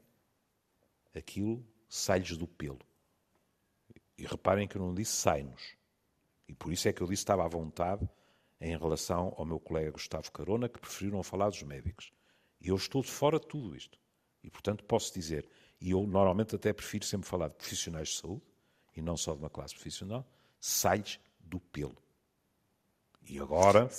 aquilo 1.15 1.65
sai-lhes 1.89 2.37
do 2.37 2.47
pelo. 2.47 2.79
E 4.17 4.25
reparem 4.25 4.67
que 4.67 4.77
eu 4.77 4.81
não 4.81 4.93
disse 4.93 5.13
sai-nos. 5.13 5.75
E 6.47 6.53
por 6.53 6.71
isso 6.71 6.87
é 6.87 6.93
que 6.93 7.01
eu 7.01 7.07
disse 7.07 7.21
que 7.21 7.23
estava 7.23 7.45
à 7.45 7.47
vontade 7.47 8.07
em 8.59 8.75
relação 8.77 9.33
ao 9.37 9.45
meu 9.45 9.59
colega 9.59 9.91
Gustavo 9.91 10.31
Carona, 10.31 10.67
que 10.67 10.79
preferiu 10.79 11.11
não 11.11 11.23
falar 11.23 11.49
dos 11.49 11.61
médicos. 11.63 12.11
E 12.59 12.69
eu 12.69 12.75
estou 12.75 13.01
de 13.01 13.11
fora 13.11 13.39
de 13.39 13.47
tudo 13.47 13.75
isto. 13.75 13.99
E, 14.43 14.49
portanto, 14.49 14.83
posso 14.83 15.13
dizer, 15.13 15.47
e 15.79 15.91
eu 15.91 16.07
normalmente 16.07 16.55
até 16.55 16.73
prefiro 16.73 17.05
sempre 17.05 17.27
falar 17.27 17.49
de 17.49 17.55
profissionais 17.55 18.09
de 18.09 18.15
saúde, 18.15 18.41
e 18.95 19.01
não 19.01 19.15
só 19.15 19.33
de 19.33 19.39
uma 19.39 19.49
classe 19.49 19.75
profissional, 19.75 20.27
sai-lhes 20.59 21.19
do 21.39 21.59
pelo. 21.59 21.97
E 23.29 23.37
agora, 23.39 23.89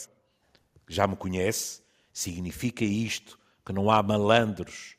já 0.88 1.06
me 1.06 1.16
conhece, 1.16 1.82
significa 2.12 2.84
isto, 2.84 3.38
que 3.64 3.72
não 3.72 3.90
há 3.90 4.02
malandros 4.02 4.96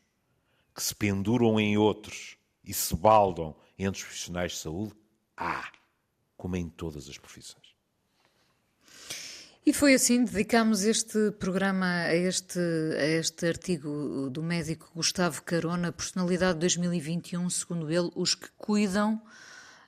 que 0.73 0.83
se 0.83 0.95
penduram 0.95 1.59
em 1.59 1.77
outros 1.77 2.37
e 2.63 2.73
se 2.73 2.95
baldam 2.95 3.55
entre 3.77 3.99
os 3.99 4.03
profissionais 4.03 4.51
de 4.53 4.57
saúde? 4.59 4.95
Há, 5.39 5.71
como 6.35 6.57
em 6.57 6.67
todas 6.69 7.07
as 7.07 7.17
profissões. 7.17 7.69
E 9.65 9.71
foi 9.71 9.93
assim, 9.93 10.25
dedicámos 10.25 10.83
este 10.83 11.31
programa 11.31 11.85
a 11.85 12.15
este, 12.15 12.59
a 12.59 13.05
este 13.05 13.47
artigo 13.47 14.29
do 14.29 14.41
médico 14.41 14.91
Gustavo 14.95 15.43
Carona, 15.43 15.91
Personalidade 15.91 16.59
2021, 16.59 17.49
segundo 17.49 17.89
ele, 17.89 18.09
os 18.15 18.35
que 18.35 18.49
cuidam, 18.57 19.21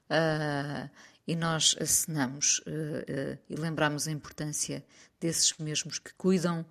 uh, 0.08 0.90
e 1.28 1.36
nós 1.36 1.76
assinamos 1.82 2.60
uh, 2.60 2.70
uh, 2.70 3.40
e 3.50 3.56
lembramos 3.56 4.08
a 4.08 4.12
importância 4.12 4.86
desses 5.20 5.58
mesmos 5.58 6.00
que 6.00 6.14
cuidam 6.14 6.66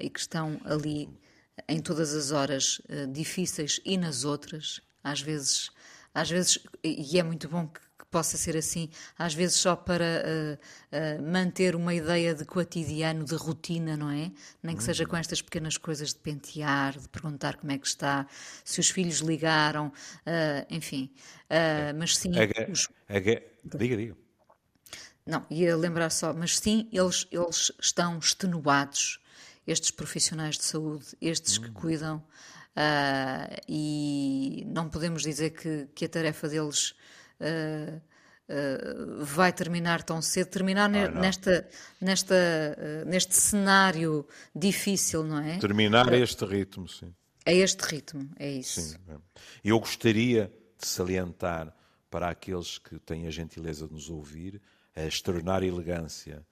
e 0.00 0.08
que 0.08 0.20
estão 0.20 0.58
ali 0.64 1.10
em 1.68 1.80
todas 1.80 2.14
as 2.14 2.30
horas 2.30 2.80
difíceis 3.12 3.80
e 3.84 3.98
nas 3.98 4.24
outras, 4.24 4.80
às 5.04 5.20
vezes, 5.20 5.70
às 6.16 6.30
vezes, 6.30 6.58
e 6.82 7.18
é 7.18 7.22
muito 7.22 7.46
bom 7.46 7.66
que 7.66 7.80
possa 8.10 8.38
ser 8.38 8.56
assim, 8.56 8.88
às 9.18 9.34
vezes 9.34 9.56
só 9.56 9.76
para 9.76 10.04
uh, 10.24 10.54
uh, 10.96 11.30
manter 11.30 11.76
uma 11.76 11.94
ideia 11.94 12.34
de 12.34 12.46
cotidiano, 12.46 13.22
de 13.22 13.34
rotina, 13.34 13.98
não 13.98 14.10
é? 14.10 14.32
Nem 14.62 14.74
que 14.74 14.82
seja 14.82 15.04
com 15.04 15.14
estas 15.14 15.42
pequenas 15.42 15.76
coisas 15.76 16.14
de 16.14 16.20
pentear, 16.20 16.98
de 16.98 17.06
perguntar 17.10 17.56
como 17.56 17.70
é 17.70 17.76
que 17.76 17.86
está, 17.86 18.26
se 18.64 18.80
os 18.80 18.88
filhos 18.88 19.18
ligaram, 19.18 19.88
uh, 19.88 20.66
enfim. 20.70 21.12
mas 21.98 22.16
sim. 22.16 22.30
Os... 22.70 22.88
Diga, 23.62 23.96
diga. 23.96 24.16
Não, 25.26 25.44
ia 25.50 25.76
lembrar 25.76 26.08
só, 26.08 26.32
mas 26.32 26.56
sim, 26.58 26.88
eles, 26.90 27.26
eles 27.30 27.72
estão 27.78 28.18
extenuados, 28.18 29.20
estes 29.66 29.90
profissionais 29.90 30.56
de 30.56 30.64
saúde, 30.64 31.06
estes 31.20 31.58
que 31.58 31.68
hum. 31.70 31.74
cuidam, 31.74 32.24
e 33.68 34.64
não 34.66 34.88
podemos 34.88 35.22
dizer 35.22 35.50
que, 35.50 35.88
que 35.94 36.04
a 36.04 36.08
tarefa 36.08 36.48
deles 36.48 36.94
uh, 37.40 38.00
uh, 38.48 39.24
vai 39.24 39.52
terminar 39.52 40.02
tão 40.02 40.20
cedo, 40.20 40.48
terminar 40.48 40.94
ah, 40.94 41.08
nesta, 41.10 41.68
nesta, 42.00 42.34
uh, 42.34 43.08
neste 43.08 43.34
cenário 43.34 44.26
difícil, 44.54 45.24
não 45.24 45.38
é? 45.38 45.58
Terminar 45.58 46.12
a 46.12 46.16
este 46.16 46.44
ritmo, 46.44 46.88
sim. 46.88 47.14
A 47.44 47.52
este 47.52 47.80
ritmo, 47.82 48.28
é 48.38 48.50
isso. 48.50 48.80
Sim. 48.80 48.96
É. 49.08 49.16
Eu 49.64 49.78
gostaria 49.78 50.52
de 50.78 50.86
salientar 50.86 51.74
para 52.10 52.28
aqueles 52.28 52.78
que 52.78 52.98
têm 52.98 53.26
a 53.26 53.30
gentileza 53.30 53.86
de 53.86 53.92
nos 53.94 54.10
ouvir 54.10 54.60
a 54.94 55.04
extraordinária 55.04 55.66
elegância 55.66 56.44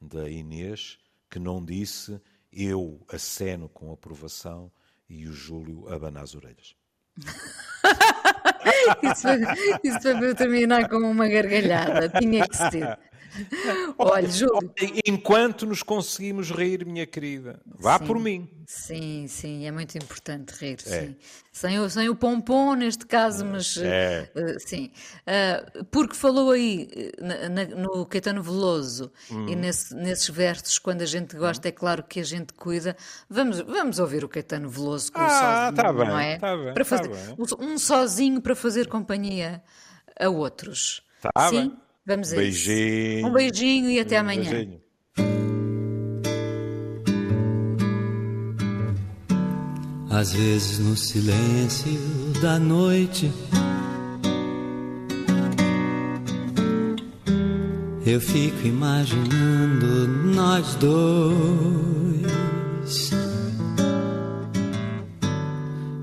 da 0.00 0.28
Inês, 0.28 0.98
que 1.30 1.38
não 1.38 1.64
disse 1.64 2.20
eu 2.52 3.04
aceno 3.08 3.68
com 3.68 3.92
aprovação 3.92 4.70
e 5.08 5.26
o 5.26 5.32
Júlio 5.32 5.88
abana 5.92 6.22
as 6.22 6.34
orelhas. 6.34 6.74
isso, 9.02 9.22
foi, 9.22 9.40
isso 9.84 10.00
foi 10.00 10.14
para 10.14 10.26
eu 10.26 10.34
terminar 10.34 10.88
com 10.88 10.98
uma 10.98 11.26
gargalhada. 11.28 12.08
Tinha 12.08 12.46
que 12.46 12.56
ser. 12.56 12.98
Olha, 13.98 14.28
Júlio. 14.28 14.72
Enquanto 15.06 15.66
nos 15.66 15.82
conseguimos 15.82 16.50
rir, 16.50 16.84
minha 16.84 17.06
querida, 17.06 17.60
vá 17.66 17.98
sim, 17.98 18.06
por 18.06 18.18
mim. 18.18 18.48
Sim, 18.66 19.26
sim, 19.28 19.66
é 19.66 19.70
muito 19.70 19.96
importante 19.96 20.52
rir, 20.52 20.78
é. 20.86 21.00
sim. 21.00 21.16
Sem 21.52 21.78
o, 21.78 21.90
sem 21.90 22.08
o 22.08 22.14
pompom 22.14 22.74
neste 22.74 23.06
caso, 23.06 23.44
mas 23.44 23.76
é. 23.78 24.30
uh, 24.34 24.60
sim. 24.60 24.90
Uh, 25.26 25.84
porque 25.86 26.14
falou 26.14 26.52
aí 26.52 27.12
na, 27.20 27.48
na, 27.48 27.64
no 27.64 28.06
Caetano 28.06 28.42
Veloso 28.42 29.10
hum. 29.30 29.48
e 29.48 29.56
nesse, 29.56 29.94
nesses 29.94 30.28
versos, 30.28 30.78
quando 30.78 31.02
a 31.02 31.06
gente 31.06 31.36
gosta, 31.36 31.66
hum. 31.66 31.70
é 31.70 31.72
claro 31.72 32.02
que 32.02 32.20
a 32.20 32.24
gente 32.24 32.52
cuida. 32.52 32.96
Vamos, 33.28 33.60
vamos 33.60 33.98
ouvir 33.98 34.24
o 34.24 34.28
Caetano 34.28 34.68
Veloso 34.68 35.12
com 35.12 35.20
ah, 35.20 35.26
o 35.26 35.30
sozinho, 35.30 35.74
tá 35.74 35.92
bem, 35.92 36.08
não 36.08 36.18
é? 36.18 36.38
Tá 36.38 36.56
bem, 36.56 36.74
para 36.74 36.84
tá 36.84 36.96
fazer, 36.96 37.08
bem. 37.08 37.36
Um 37.60 37.78
sozinho 37.78 38.40
para 38.40 38.54
fazer 38.54 38.86
companhia 38.86 39.62
a 40.18 40.28
outros. 40.28 41.02
Tá 41.20 41.48
sim? 41.48 41.68
Bem. 41.68 41.87
Vamos 42.08 42.32
a 42.32 42.36
beijinho. 42.36 43.18
isso. 43.18 43.26
Um 43.26 43.32
beijinho 43.32 43.90
e 43.90 44.00
até 44.00 44.16
amanhã. 44.16 44.50
Beijinho. 44.50 44.80
Às 50.10 50.32
vezes 50.32 50.78
no 50.78 50.96
silêncio 50.96 51.92
da 52.40 52.58
noite 52.58 53.30
Eu 58.06 58.22
fico 58.22 58.66
imaginando 58.66 60.08
nós 60.34 60.74
dois. 60.76 60.98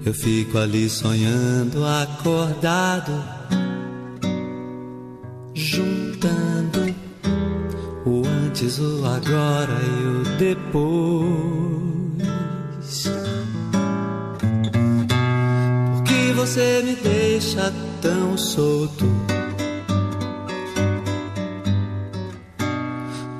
Eu 0.05 0.13
fico 0.13 0.59
ali 0.59 0.87
sonhando 0.87 1.83
acordado 1.83 3.34
antes, 8.55 8.79
o 8.79 9.05
agora 9.05 9.73
e 9.83 10.07
o 10.07 10.23
depois. 10.37 11.75
Por 15.93 16.03
que 16.03 16.31
você 16.33 16.81
me 16.83 16.95
deixa 16.95 17.73
tão 18.01 18.37
solto? 18.37 19.05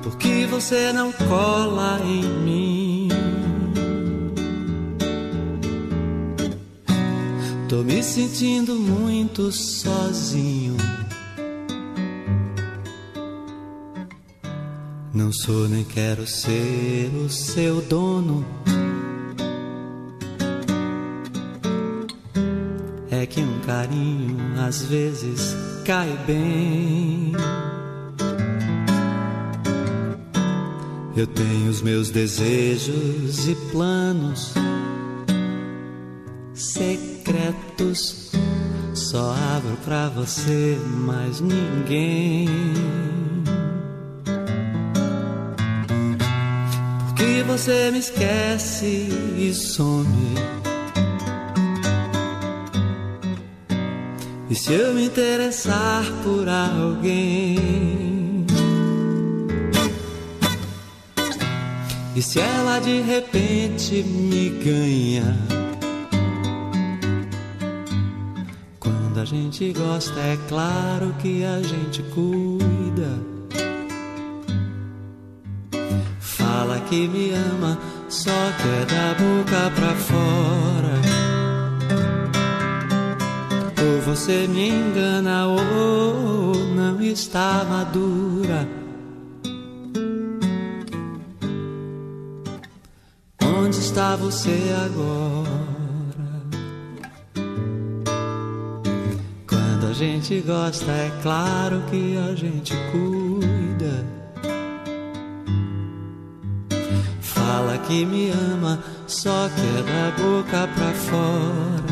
Por 0.02 0.16
que 0.18 0.44
você 0.46 0.92
não 0.92 1.10
cola 1.12 1.98
em 2.04 2.22
mim? 2.44 3.08
Tô 7.68 7.82
me 7.82 8.02
sentindo 8.02 8.74
muito 8.74 9.50
sozinho. 9.50 10.85
Sou 15.42 15.68
nem 15.68 15.84
quero 15.84 16.26
ser 16.26 17.10
o 17.14 17.28
seu 17.28 17.80
dono. 17.82 18.44
É 23.10 23.26
que 23.26 23.40
um 23.40 23.60
carinho 23.60 24.36
às 24.60 24.82
vezes 24.82 25.54
cai 25.84 26.08
bem. 26.26 27.32
Eu 31.16 31.26
tenho 31.26 31.70
os 31.70 31.82
meus 31.82 32.10
desejos 32.10 33.48
e 33.48 33.54
planos 33.72 34.52
secretos. 36.54 38.32
Só 38.94 39.34
abro 39.56 39.76
pra 39.84 40.08
você, 40.08 40.78
mais 41.06 41.40
ninguém. 41.40 42.46
Você 47.46 47.90
me 47.90 47.98
esquece 48.00 49.08
e 49.38 49.54
some. 49.54 50.34
E 54.50 54.54
se 54.54 54.72
eu 54.72 54.94
me 54.94 55.06
interessar 55.06 56.04
por 56.22 56.48
alguém? 56.48 57.56
E 62.14 62.22
se 62.22 62.40
ela 62.40 62.78
de 62.80 63.00
repente 63.02 64.02
me 64.02 64.48
ganha? 64.64 65.36
Quando 68.80 69.20
a 69.20 69.24
gente 69.24 69.72
gosta, 69.72 70.18
é 70.20 70.38
claro 70.48 71.14
que 71.20 71.44
a 71.44 71.60
gente 71.62 72.02
cuida. 72.14 72.55
Que 76.88 77.08
me 77.08 77.32
ama, 77.32 77.78
só 78.08 78.30
quer 78.30 78.86
da 78.86 79.14
boca 79.14 79.70
pra 79.74 79.94
fora. 79.94 80.96
Ou 83.82 84.00
você 84.02 84.46
me 84.46 84.70
engana, 84.70 85.46
ou 85.46 86.54
não 86.74 87.00
está 87.02 87.64
madura. 87.68 88.68
Onde 93.42 93.78
está 93.78 94.16
você 94.16 94.74
agora? 94.86 95.56
Quando 99.46 99.86
a 99.88 99.92
gente 99.92 100.40
gosta, 100.40 100.90
é 100.90 101.10
claro 101.22 101.82
que 101.90 102.16
a 102.16 102.34
gente 102.34 102.74
cuida. 102.92 103.25
Que 107.86 108.04
me 108.04 108.30
ama 108.30 108.78
só 109.06 109.48
quer 109.48 109.82
da 109.82 110.10
boca 110.22 110.68
pra 110.74 110.92
fora. 110.92 111.86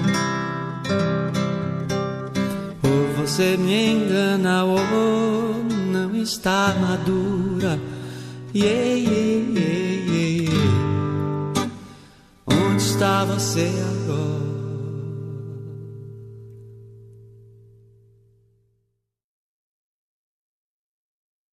Ou 2.82 3.14
você 3.16 3.56
me 3.56 3.92
engana 3.92 4.64
ou 4.64 5.64
não 5.92 6.14
está 6.16 6.74
madura. 6.80 7.78
Yeah, 8.54 8.94
yeah, 8.94 9.58
yeah, 9.58 10.52
yeah. 10.52 11.70
Onde 12.46 12.82
está 12.82 13.24
você 13.24 13.70
agora? 13.90 14.43